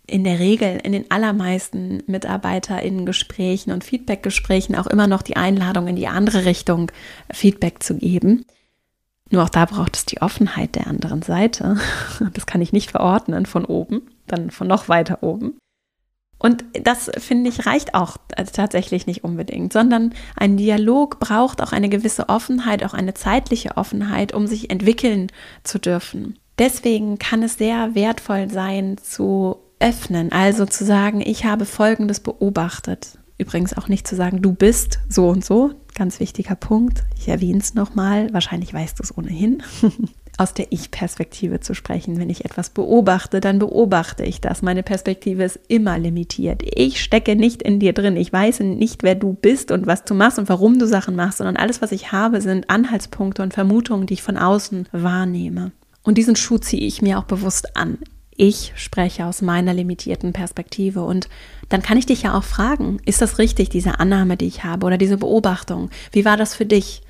[0.06, 5.96] in der Regel in den allermeisten MitarbeiterInnen-Gesprächen und Feedback-Gesprächen auch immer noch die Einladung in
[5.96, 6.92] die andere Richtung
[7.32, 8.44] Feedback zu geben.
[9.30, 11.76] Nur auch da braucht es die Offenheit der anderen Seite.
[12.34, 15.58] Das kann ich nicht verordnen von oben, dann von noch weiter oben.
[16.38, 18.18] Und das finde ich reicht auch
[18.52, 24.34] tatsächlich nicht unbedingt, sondern ein Dialog braucht auch eine gewisse Offenheit, auch eine zeitliche Offenheit,
[24.34, 25.28] um sich entwickeln
[25.62, 26.38] zu dürfen.
[26.58, 33.18] Deswegen kann es sehr wertvoll sein, zu öffnen, also zu sagen, ich habe Folgendes beobachtet.
[33.38, 37.04] Übrigens auch nicht zu sagen, du bist so und so, ganz wichtiger Punkt.
[37.16, 39.62] Ich erwähne es nochmal, wahrscheinlich weißt du es ohnehin.
[40.36, 42.18] Aus der Ich-Perspektive zu sprechen.
[42.18, 44.62] Wenn ich etwas beobachte, dann beobachte ich das.
[44.62, 46.62] Meine Perspektive ist immer limitiert.
[46.64, 48.16] Ich stecke nicht in dir drin.
[48.16, 51.38] Ich weiß nicht, wer du bist und was du machst und warum du Sachen machst,
[51.38, 55.70] sondern alles, was ich habe, sind Anhaltspunkte und Vermutungen, die ich von außen wahrnehme.
[56.02, 57.98] Und diesen Schuh ziehe ich mir auch bewusst an
[58.36, 61.28] ich spreche aus meiner limitierten Perspektive und
[61.68, 64.86] dann kann ich dich ja auch fragen, ist das richtig, diese Annahme, die ich habe
[64.86, 65.90] oder diese Beobachtung?
[66.12, 67.02] Wie war das für dich?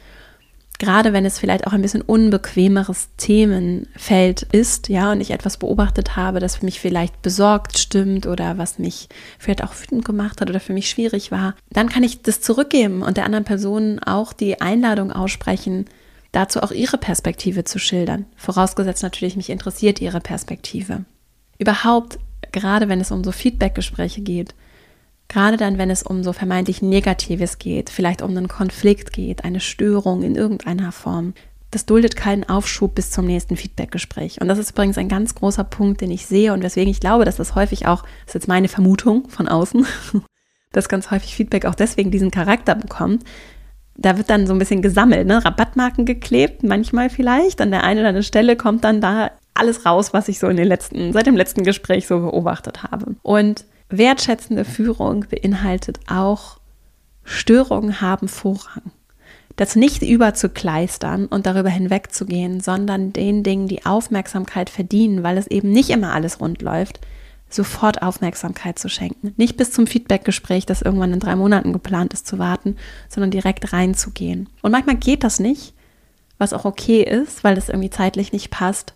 [0.81, 6.17] Gerade wenn es vielleicht auch ein bisschen unbequemeres Themenfeld ist, ja, und ich etwas beobachtet
[6.17, 9.09] habe, das für mich vielleicht besorgt stimmt oder was mich
[9.39, 13.03] vielleicht auch wütend gemacht hat oder für mich schwierig war, dann kann ich das zurückgeben
[13.03, 15.87] und der anderen Person auch die Einladung aussprechen,
[16.33, 18.27] dazu auch ihre Perspektive zu schildern.
[18.37, 21.05] Vorausgesetzt natürlich, mich interessiert ihre Perspektive.
[21.59, 22.19] Überhaupt,
[22.53, 24.55] gerade wenn es um so Feedbackgespräche geht,
[25.29, 29.61] gerade dann, wenn es um so vermeintlich Negatives geht, vielleicht um einen Konflikt geht, eine
[29.61, 31.35] Störung in irgendeiner Form,
[31.75, 34.41] das duldet keinen Aufschub bis zum nächsten Feedbackgespräch.
[34.41, 37.25] Und das ist übrigens ein ganz großer Punkt, den ich sehe und weswegen ich glaube,
[37.25, 39.85] dass das häufig auch, das ist jetzt meine Vermutung von außen,
[40.73, 43.25] dass ganz häufig Feedback auch deswegen diesen Charakter bekommt.
[43.97, 45.45] Da wird dann so ein bisschen gesammelt, ne?
[45.45, 47.61] Rabattmarken geklebt, manchmal vielleicht.
[47.61, 50.57] An der einen oder anderen Stelle kommt dann da alles raus, was ich so in
[50.57, 53.15] den letzten, seit dem letzten Gespräch so beobachtet habe.
[53.23, 56.59] Und wertschätzende Führung beinhaltet auch,
[57.23, 58.91] Störungen haben Vorrang.
[59.57, 65.71] Das nicht überzukleistern und darüber hinwegzugehen, sondern den Dingen, die Aufmerksamkeit verdienen, weil es eben
[65.71, 67.01] nicht immer alles rund läuft,
[67.49, 69.33] sofort Aufmerksamkeit zu schenken.
[69.37, 72.77] Nicht bis zum Feedbackgespräch, das irgendwann in drei Monaten geplant ist, zu warten,
[73.09, 74.49] sondern direkt reinzugehen.
[74.61, 75.73] Und manchmal geht das nicht,
[76.37, 78.95] was auch okay ist, weil es irgendwie zeitlich nicht passt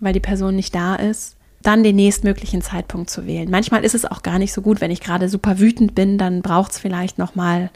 [0.00, 3.50] weil die Person nicht da ist, dann den nächstmöglichen Zeitpunkt zu wählen.
[3.50, 6.42] Manchmal ist es auch gar nicht so gut, wenn ich gerade super wütend bin, dann
[6.42, 7.70] braucht es vielleicht noch mal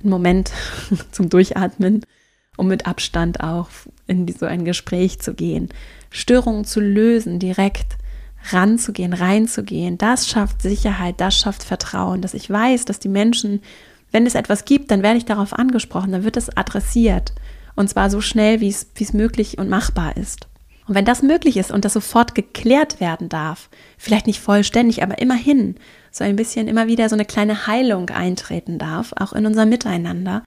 [0.00, 0.52] einen Moment
[1.12, 2.04] zum Durchatmen,
[2.56, 3.68] um mit Abstand auch
[4.06, 5.68] in so ein Gespräch zu gehen.
[6.10, 7.96] Störungen zu lösen, direkt
[8.50, 13.62] ranzugehen, reinzugehen, das schafft Sicherheit, das schafft Vertrauen, dass ich weiß, dass die Menschen,
[14.10, 17.32] wenn es etwas gibt, dann werde ich darauf angesprochen, dann wird es adressiert
[17.76, 20.48] und zwar so schnell, wie es möglich und machbar ist.
[20.86, 23.68] Und wenn das möglich ist und das sofort geklärt werden darf,
[23.98, 25.76] vielleicht nicht vollständig, aber immerhin
[26.10, 30.42] so ein bisschen immer wieder so eine kleine Heilung eintreten darf, auch in unser Miteinander,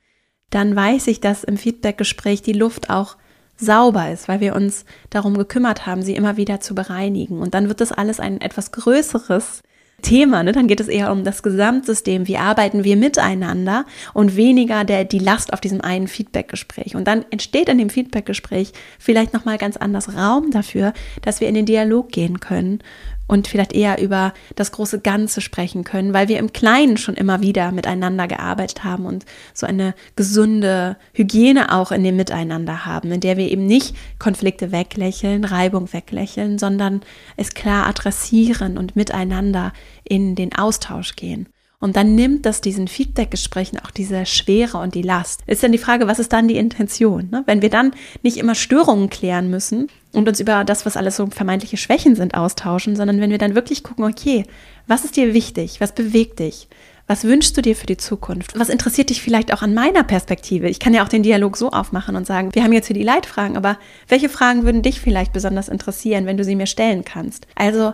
[0.50, 3.17] dann weiß ich, dass im Feedbackgespräch die Luft auch
[3.58, 7.39] sauber ist, weil wir uns darum gekümmert haben, sie immer wieder zu bereinigen.
[7.39, 9.63] Und dann wird das alles ein etwas größeres
[10.02, 10.44] Thema.
[10.44, 10.52] Ne?
[10.52, 12.28] Dann geht es eher um das Gesamtsystem.
[12.28, 16.96] Wie arbeiten wir miteinander und weniger der, die Last auf diesem einen Feedbackgespräch.
[16.96, 21.56] Und dann entsteht in dem Feedbackgespräch vielleicht nochmal ganz anders Raum dafür, dass wir in
[21.56, 22.80] den Dialog gehen können
[23.28, 27.42] und vielleicht eher über das große Ganze sprechen können, weil wir im Kleinen schon immer
[27.42, 33.22] wieder miteinander gearbeitet haben und so eine gesunde Hygiene auch in dem Miteinander haben, in
[33.22, 37.02] der wir eben nicht Konflikte weglächeln, Reibung weglächeln, sondern
[37.38, 41.48] es klar adressieren und miteinander in den Austausch gehen.
[41.86, 45.43] Und dann nimmt das diesen Feedback-Gesprächen auch diese Schwere und die Last.
[45.45, 47.30] Ist dann die Frage, was ist dann die Intention?
[47.30, 47.43] Ne?
[47.45, 47.93] Wenn wir dann
[48.24, 52.34] nicht immer Störungen klären müssen und uns über das, was alles so vermeintliche Schwächen sind,
[52.34, 54.45] austauschen, sondern wenn wir dann wirklich gucken, okay,
[54.88, 55.80] was ist dir wichtig?
[55.80, 56.69] Was bewegt dich?
[57.06, 58.58] Was wünschst du dir für die Zukunft?
[58.58, 60.67] Was interessiert dich vielleicht auch an meiner Perspektive?
[60.67, 63.04] Ich kann ja auch den Dialog so aufmachen und sagen, wir haben jetzt hier die
[63.04, 67.45] Leitfragen, aber welche Fragen würden dich vielleicht besonders interessieren, wenn du sie mir stellen kannst?
[67.54, 67.93] Also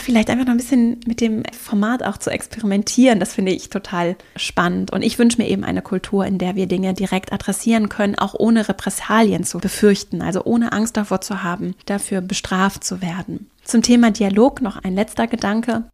[0.00, 4.16] vielleicht einfach noch ein bisschen mit dem Format auch zu experimentieren, das finde ich total
[4.36, 4.92] spannend.
[4.92, 8.34] Und ich wünsche mir eben eine Kultur, in der wir Dinge direkt adressieren können, auch
[8.38, 13.50] ohne Repressalien zu befürchten, also ohne Angst davor zu haben, dafür bestraft zu werden.
[13.62, 15.84] Zum Thema Dialog noch ein letzter Gedanke.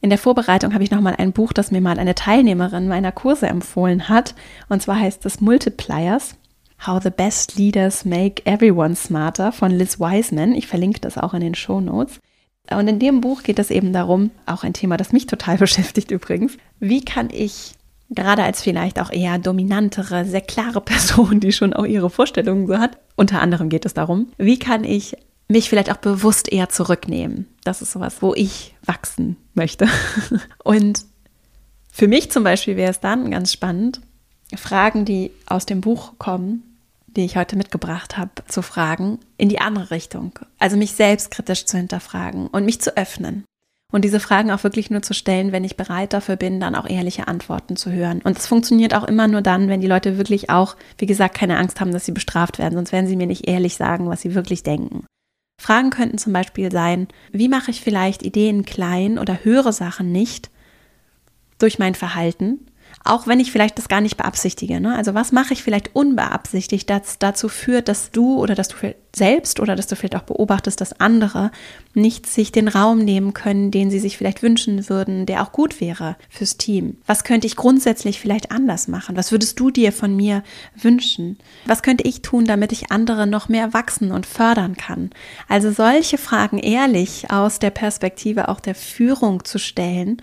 [0.00, 3.48] In der Vorbereitung habe ich nochmal ein Buch, das mir mal eine Teilnehmerin meiner Kurse
[3.48, 4.34] empfohlen hat.
[4.68, 6.36] Und zwar heißt es Multipliers.
[6.86, 10.54] How the Best Leaders Make Everyone Smarter von Liz Wiseman.
[10.54, 12.20] Ich verlinke das auch in den Show Notes.
[12.70, 16.10] Und in dem Buch geht es eben darum, auch ein Thema, das mich total beschäftigt
[16.10, 17.74] übrigens, wie kann ich
[18.10, 22.78] gerade als vielleicht auch eher dominantere, sehr klare Person, die schon auch ihre Vorstellungen so
[22.78, 25.16] hat, unter anderem geht es darum, wie kann ich
[25.48, 27.46] mich vielleicht auch bewusst eher zurücknehmen.
[27.64, 29.88] Das ist sowas, wo ich wachsen möchte.
[30.64, 31.04] Und
[31.90, 34.00] für mich zum Beispiel wäre es dann ganz spannend,
[34.56, 36.67] Fragen, die aus dem Buch kommen,
[37.16, 40.38] die ich heute mitgebracht habe, zu fragen, in die andere Richtung.
[40.58, 43.44] Also mich selbstkritisch zu hinterfragen und mich zu öffnen.
[43.90, 46.88] Und diese Fragen auch wirklich nur zu stellen, wenn ich bereit dafür bin, dann auch
[46.88, 48.20] ehrliche Antworten zu hören.
[48.22, 51.56] Und es funktioniert auch immer nur dann, wenn die Leute wirklich auch, wie gesagt, keine
[51.56, 54.34] Angst haben, dass sie bestraft werden, sonst werden sie mir nicht ehrlich sagen, was sie
[54.34, 55.06] wirklich denken.
[55.60, 60.50] Fragen könnten zum Beispiel sein, wie mache ich vielleicht Ideen klein oder höre Sachen nicht
[61.58, 62.67] durch mein Verhalten,
[63.08, 64.80] auch wenn ich vielleicht das gar nicht beabsichtige.
[64.80, 64.94] Ne?
[64.94, 68.76] Also was mache ich vielleicht unbeabsichtigt, das dazu führt, dass du oder dass du
[69.16, 71.50] selbst oder dass du vielleicht auch beobachtest, dass andere
[71.94, 75.80] nicht sich den Raum nehmen können, den sie sich vielleicht wünschen würden, der auch gut
[75.80, 76.98] wäre fürs Team.
[77.06, 79.16] Was könnte ich grundsätzlich vielleicht anders machen?
[79.16, 80.42] Was würdest du dir von mir
[80.76, 81.38] wünschen?
[81.66, 85.10] Was könnte ich tun, damit ich andere noch mehr wachsen und fördern kann?
[85.48, 90.20] Also solche Fragen ehrlich aus der Perspektive auch der Führung zu stellen,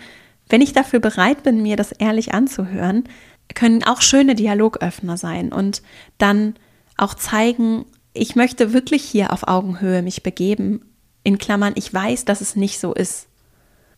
[0.49, 3.05] wenn ich dafür bereit bin, mir das ehrlich anzuhören,
[3.53, 5.81] können auch schöne Dialogöffner sein und
[6.17, 6.55] dann
[6.97, 10.86] auch zeigen, ich möchte wirklich hier auf Augenhöhe mich begeben.
[11.23, 13.27] In Klammern, ich weiß, dass es nicht so ist,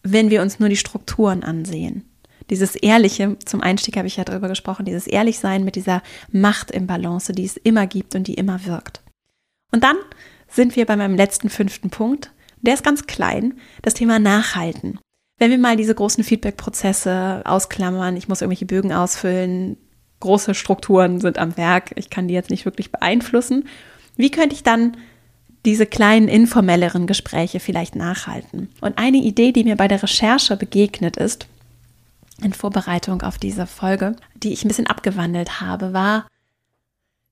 [0.04, 2.04] wenn wir uns nur die Strukturen ansehen.
[2.50, 6.88] Dieses Ehrliche, zum Einstieg habe ich ja darüber gesprochen, dieses Ehrlichsein mit dieser Macht im
[6.88, 9.02] Balance, die es immer gibt und die immer wirkt.
[9.72, 9.98] Und dann
[10.48, 12.32] sind wir bei meinem letzten fünften Punkt.
[12.62, 15.00] Der ist ganz klein, das Thema Nachhalten.
[15.38, 19.78] Wenn wir mal diese großen Feedback-Prozesse ausklammern, ich muss irgendwelche Bögen ausfüllen,
[20.20, 23.68] große Strukturen sind am Werk, ich kann die jetzt nicht wirklich beeinflussen,
[24.16, 24.98] wie könnte ich dann
[25.66, 28.70] diese kleinen informelleren Gespräche vielleicht nachhalten?
[28.82, 31.48] Und eine Idee, die mir bei der Recherche begegnet ist,
[32.42, 36.28] in Vorbereitung auf diese Folge, die ich ein bisschen abgewandelt habe, war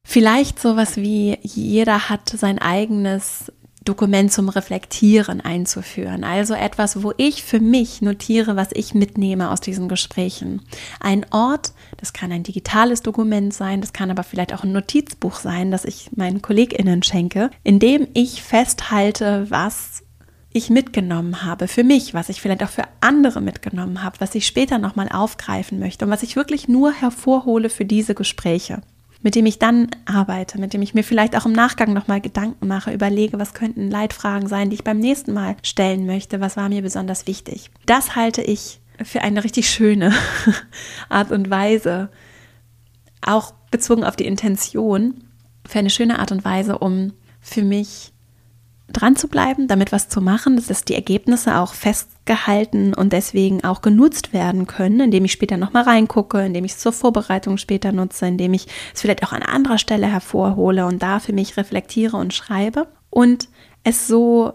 [0.06, 3.52] vielleicht sowas wie jeder hat sein eigenes
[3.86, 6.24] Dokument zum Reflektieren einzuführen.
[6.24, 10.64] Also etwas, wo ich für mich notiere, was ich mitnehme aus diesen Gesprächen.
[11.00, 15.36] Ein Ort, das kann ein digitales Dokument sein, das kann aber vielleicht auch ein Notizbuch
[15.36, 20.02] sein, das ich meinen KollegInnen schenke, in dem ich festhalte, was
[20.52, 24.48] ich mitgenommen habe für mich, was ich vielleicht auch für andere mitgenommen habe, was ich
[24.48, 28.82] später nochmal aufgreifen möchte und was ich wirklich nur hervorhole für diese Gespräche
[29.22, 32.68] mit dem ich dann arbeite, mit dem ich mir vielleicht auch im Nachgang nochmal Gedanken
[32.68, 36.70] mache, überlege, was könnten Leitfragen sein, die ich beim nächsten Mal stellen möchte, was war
[36.70, 37.72] mir besonders wichtig.
[37.86, 40.14] Das halte ich für eine richtig schöne
[41.10, 42.10] Art und Weise,
[43.22, 45.24] auch bezogen auf die Intention,
[45.68, 48.14] für eine schöne Art und Weise, um für mich
[48.88, 53.82] dran zu bleiben, damit was zu machen, dass die Ergebnisse auch festgehalten und deswegen auch
[53.82, 58.28] genutzt werden können, indem ich später nochmal reingucke, indem ich es zur Vorbereitung später nutze,
[58.28, 62.34] indem ich es vielleicht auch an anderer Stelle hervorhole und da für mich reflektiere und
[62.34, 63.50] schreibe und
[63.84, 64.54] es so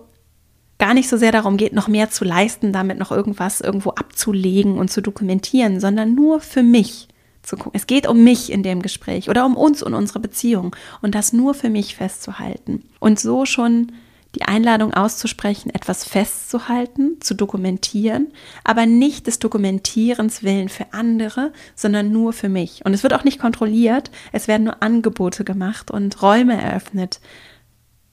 [0.78, 4.78] gar nicht so sehr darum geht, noch mehr zu leisten, damit noch irgendwas irgendwo abzulegen
[4.78, 7.08] und zu dokumentieren, sondern nur für mich
[7.42, 7.72] zu gucken.
[7.74, 11.32] Es geht um mich in dem Gespräch oder um uns und unsere Beziehung und das
[11.32, 13.92] nur für mich festzuhalten und so schon
[14.34, 18.28] die Einladung auszusprechen, etwas festzuhalten, zu dokumentieren,
[18.62, 22.84] aber nicht des Dokumentierens willen für andere, sondern nur für mich.
[22.84, 27.20] Und es wird auch nicht kontrolliert, es werden nur Angebote gemacht und Räume eröffnet,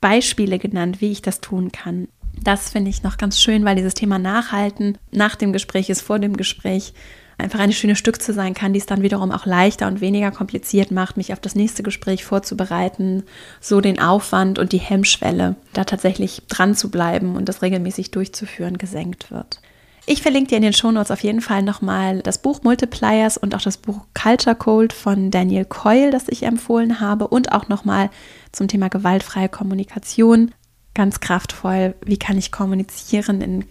[0.02, 2.08] Beispiele genannt, wie ich das tun kann.
[2.44, 6.20] Das finde ich noch ganz schön, weil dieses Thema Nachhalten nach dem Gespräch ist vor
[6.20, 6.94] dem Gespräch
[7.38, 10.92] einfach eine schöne Stückze sein kann, die es dann wiederum auch leichter und weniger kompliziert
[10.92, 13.24] macht, mich auf das nächste Gespräch vorzubereiten,
[13.62, 18.78] so den Aufwand und die Hemmschwelle, da tatsächlich dran zu bleiben und das regelmäßig durchzuführen,
[18.78, 19.62] gesenkt wird.
[20.10, 23.62] Ich verlinke dir in den Shownotes auf jeden Fall nochmal das Buch Multipliers und auch
[23.62, 28.10] das Buch Culture Code von Daniel Coyle, das ich empfohlen habe und auch nochmal
[28.54, 30.52] zum Thema gewaltfreie Kommunikation.
[30.94, 33.66] Ganz kraftvoll, wie kann ich kommunizieren in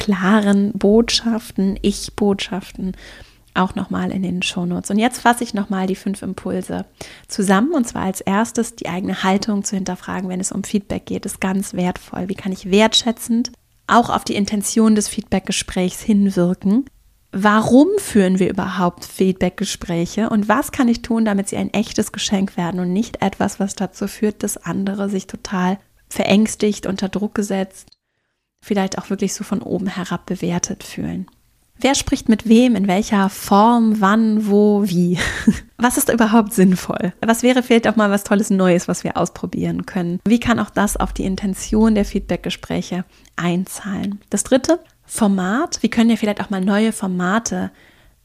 [0.00, 2.96] klaren Botschaften, Ich-Botschaften,
[3.54, 4.90] auch nochmal in den Shownotes.
[4.90, 6.86] Und jetzt fasse ich nochmal die fünf Impulse
[7.28, 7.72] zusammen.
[7.72, 11.40] Und zwar als erstes die eigene Haltung zu hinterfragen, wenn es um Feedback geht, ist
[11.40, 12.28] ganz wertvoll.
[12.28, 13.52] Wie kann ich wertschätzend
[13.86, 16.86] auch auf die Intention des Feedbackgesprächs hinwirken?
[17.32, 22.56] Warum führen wir überhaupt Feedbackgespräche und was kann ich tun, damit sie ein echtes Geschenk
[22.56, 25.78] werden und nicht etwas, was dazu führt, dass andere sich total
[26.08, 27.88] verängstigt, unter Druck gesetzt
[28.62, 31.26] vielleicht auch wirklich so von oben herab bewertet fühlen.
[31.82, 35.18] Wer spricht mit wem, in welcher Form, wann, wo, wie?
[35.78, 37.14] Was ist überhaupt sinnvoll?
[37.22, 40.20] Was wäre vielleicht auch mal was Tolles Neues, was wir ausprobieren können?
[40.26, 43.06] Wie kann auch das auf die Intention der Feedbackgespräche
[43.36, 44.20] einzahlen?
[44.28, 45.82] Das dritte, Format.
[45.82, 47.70] Wie können wir vielleicht auch mal neue Formate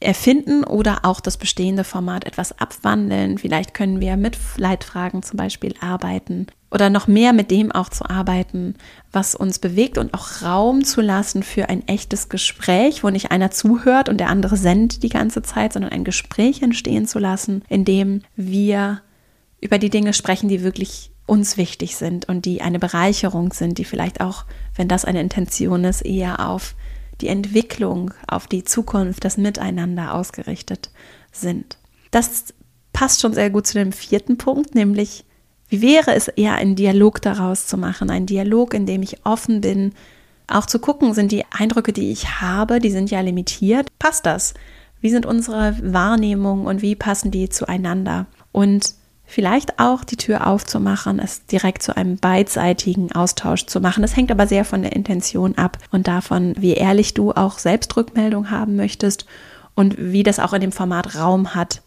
[0.02, 3.38] erfinden oder auch das bestehende Format etwas abwandeln?
[3.38, 8.08] Vielleicht können wir mit Leitfragen zum Beispiel arbeiten oder noch mehr mit dem auch zu
[8.10, 8.76] arbeiten,
[9.14, 13.50] was uns bewegt und auch Raum zu lassen für ein echtes Gespräch, wo nicht einer
[13.50, 17.86] zuhört und der andere sendet die ganze Zeit, sondern ein Gespräch entstehen zu lassen, in
[17.86, 19.02] dem wir
[19.62, 23.86] über die Dinge sprechen, die wirklich uns wichtig sind und die eine Bereicherung sind, die
[23.86, 24.44] vielleicht auch,
[24.76, 26.76] wenn das eine Intention ist, eher auf
[27.22, 30.90] die Entwicklung, auf die Zukunft, das Miteinander ausgerichtet
[31.32, 31.78] sind.
[32.12, 32.54] Das
[32.92, 35.24] passt schon sehr gut zu dem vierten Punkt, nämlich
[35.70, 38.10] wie wäre es eher, einen Dialog daraus zu machen?
[38.10, 39.94] Ein Dialog, in dem ich offen bin,
[40.48, 43.88] auch zu gucken, sind die Eindrücke, die ich habe, die sind ja limitiert.
[43.98, 44.54] Passt das?
[45.02, 48.28] Wie sind unsere Wahrnehmungen und wie passen die zueinander?
[48.52, 48.94] Und
[49.26, 54.02] vielleicht auch die Tür aufzumachen, es direkt zu einem beidseitigen Austausch zu machen.
[54.04, 57.96] Das hängt aber sehr von der Intention ab und davon, wie ehrlich du auch selbst
[57.98, 59.26] Rückmeldung haben möchtest
[59.74, 61.82] und wie das auch in dem Format Raum hat,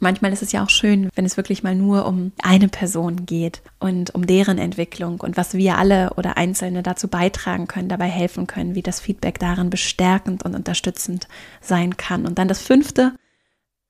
[0.00, 3.62] Manchmal ist es ja auch schön, wenn es wirklich mal nur um eine Person geht
[3.78, 8.46] und um deren Entwicklung und was wir alle oder Einzelne dazu beitragen können, dabei helfen
[8.46, 11.28] können, wie das Feedback darin bestärkend und unterstützend
[11.60, 12.26] sein kann.
[12.26, 13.12] Und dann das fünfte,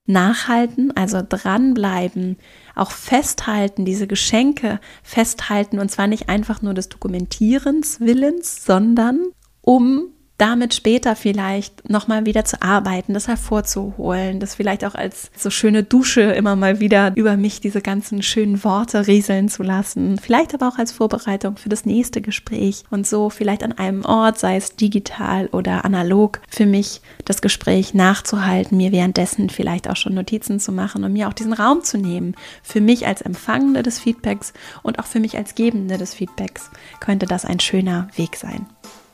[0.06, 2.36] nachhalten, also dranbleiben,
[2.74, 9.24] auch festhalten, diese Geschenke festhalten und zwar nicht einfach nur des Dokumentierens Willens, sondern
[9.62, 15.50] um damit später vielleicht nochmal wieder zu arbeiten, das hervorzuholen, das vielleicht auch als so
[15.50, 20.52] schöne Dusche immer mal wieder über mich diese ganzen schönen Worte rieseln zu lassen, vielleicht
[20.54, 24.56] aber auch als Vorbereitung für das nächste Gespräch und so vielleicht an einem Ort, sei
[24.56, 30.58] es digital oder analog, für mich das Gespräch nachzuhalten, mir währenddessen vielleicht auch schon Notizen
[30.58, 32.34] zu machen und mir auch diesen Raum zu nehmen.
[32.62, 37.26] Für mich als Empfangende des Feedbacks und auch für mich als Gebende des Feedbacks könnte
[37.26, 38.66] das ein schöner Weg sein.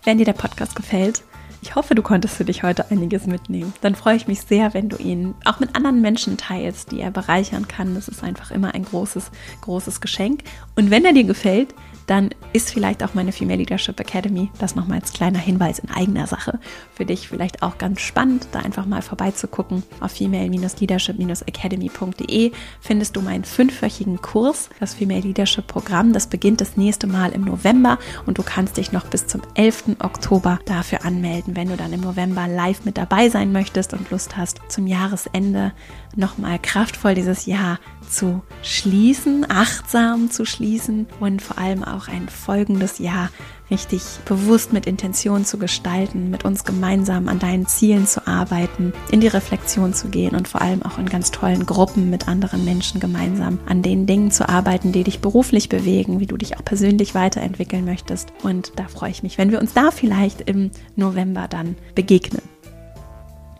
[0.05, 1.23] Wenn dir der Podcast gefällt,
[1.63, 3.75] ich hoffe, du konntest für dich heute einiges mitnehmen.
[3.83, 7.11] Dann freue ich mich sehr, wenn du ihn auch mit anderen Menschen teilst, die er
[7.11, 7.95] bereichern kann.
[7.95, 9.31] Das ist einfach immer ein großes,
[9.61, 10.45] großes Geschenk.
[10.75, 11.75] Und wenn er dir gefällt,
[12.11, 16.27] dann ist vielleicht auch meine Female Leadership Academy, das nochmal als kleiner Hinweis in eigener
[16.27, 16.59] Sache,
[16.93, 19.85] für dich vielleicht auch ganz spannend, da einfach mal vorbeizugucken.
[20.01, 22.51] Auf female-leadership-academy.de
[22.81, 26.13] findest du meinen fünfwöchigen Kurs, das Female Leadership Programm.
[26.13, 29.99] Das beginnt das nächste Mal im November und du kannst dich noch bis zum 11.
[30.01, 34.37] Oktober dafür anmelden, wenn du dann im November live mit dabei sein möchtest und Lust
[34.37, 35.71] hast, zum Jahresende
[36.17, 37.79] nochmal kraftvoll dieses Jahr
[38.11, 43.31] zu schließen, achtsam zu schließen und vor allem auch ein folgendes Jahr
[43.71, 49.21] richtig bewusst mit Intention zu gestalten, mit uns gemeinsam an deinen Zielen zu arbeiten, in
[49.21, 53.01] die Reflexion zu gehen und vor allem auch in ganz tollen Gruppen mit anderen Menschen
[53.01, 57.15] gemeinsam an den Dingen zu arbeiten, die dich beruflich bewegen, wie du dich auch persönlich
[57.15, 58.33] weiterentwickeln möchtest.
[58.43, 62.43] Und da freue ich mich, wenn wir uns da vielleicht im November dann begegnen.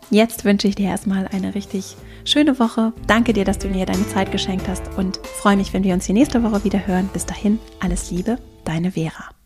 [0.09, 1.95] Jetzt wünsche ich dir erstmal eine richtig
[2.25, 2.93] schöne Woche.
[3.07, 6.05] Danke dir, dass du mir deine Zeit geschenkt hast und freue mich, wenn wir uns
[6.05, 7.09] die nächste Woche wieder hören.
[7.13, 9.40] Bis dahin, alles Liebe, deine Vera.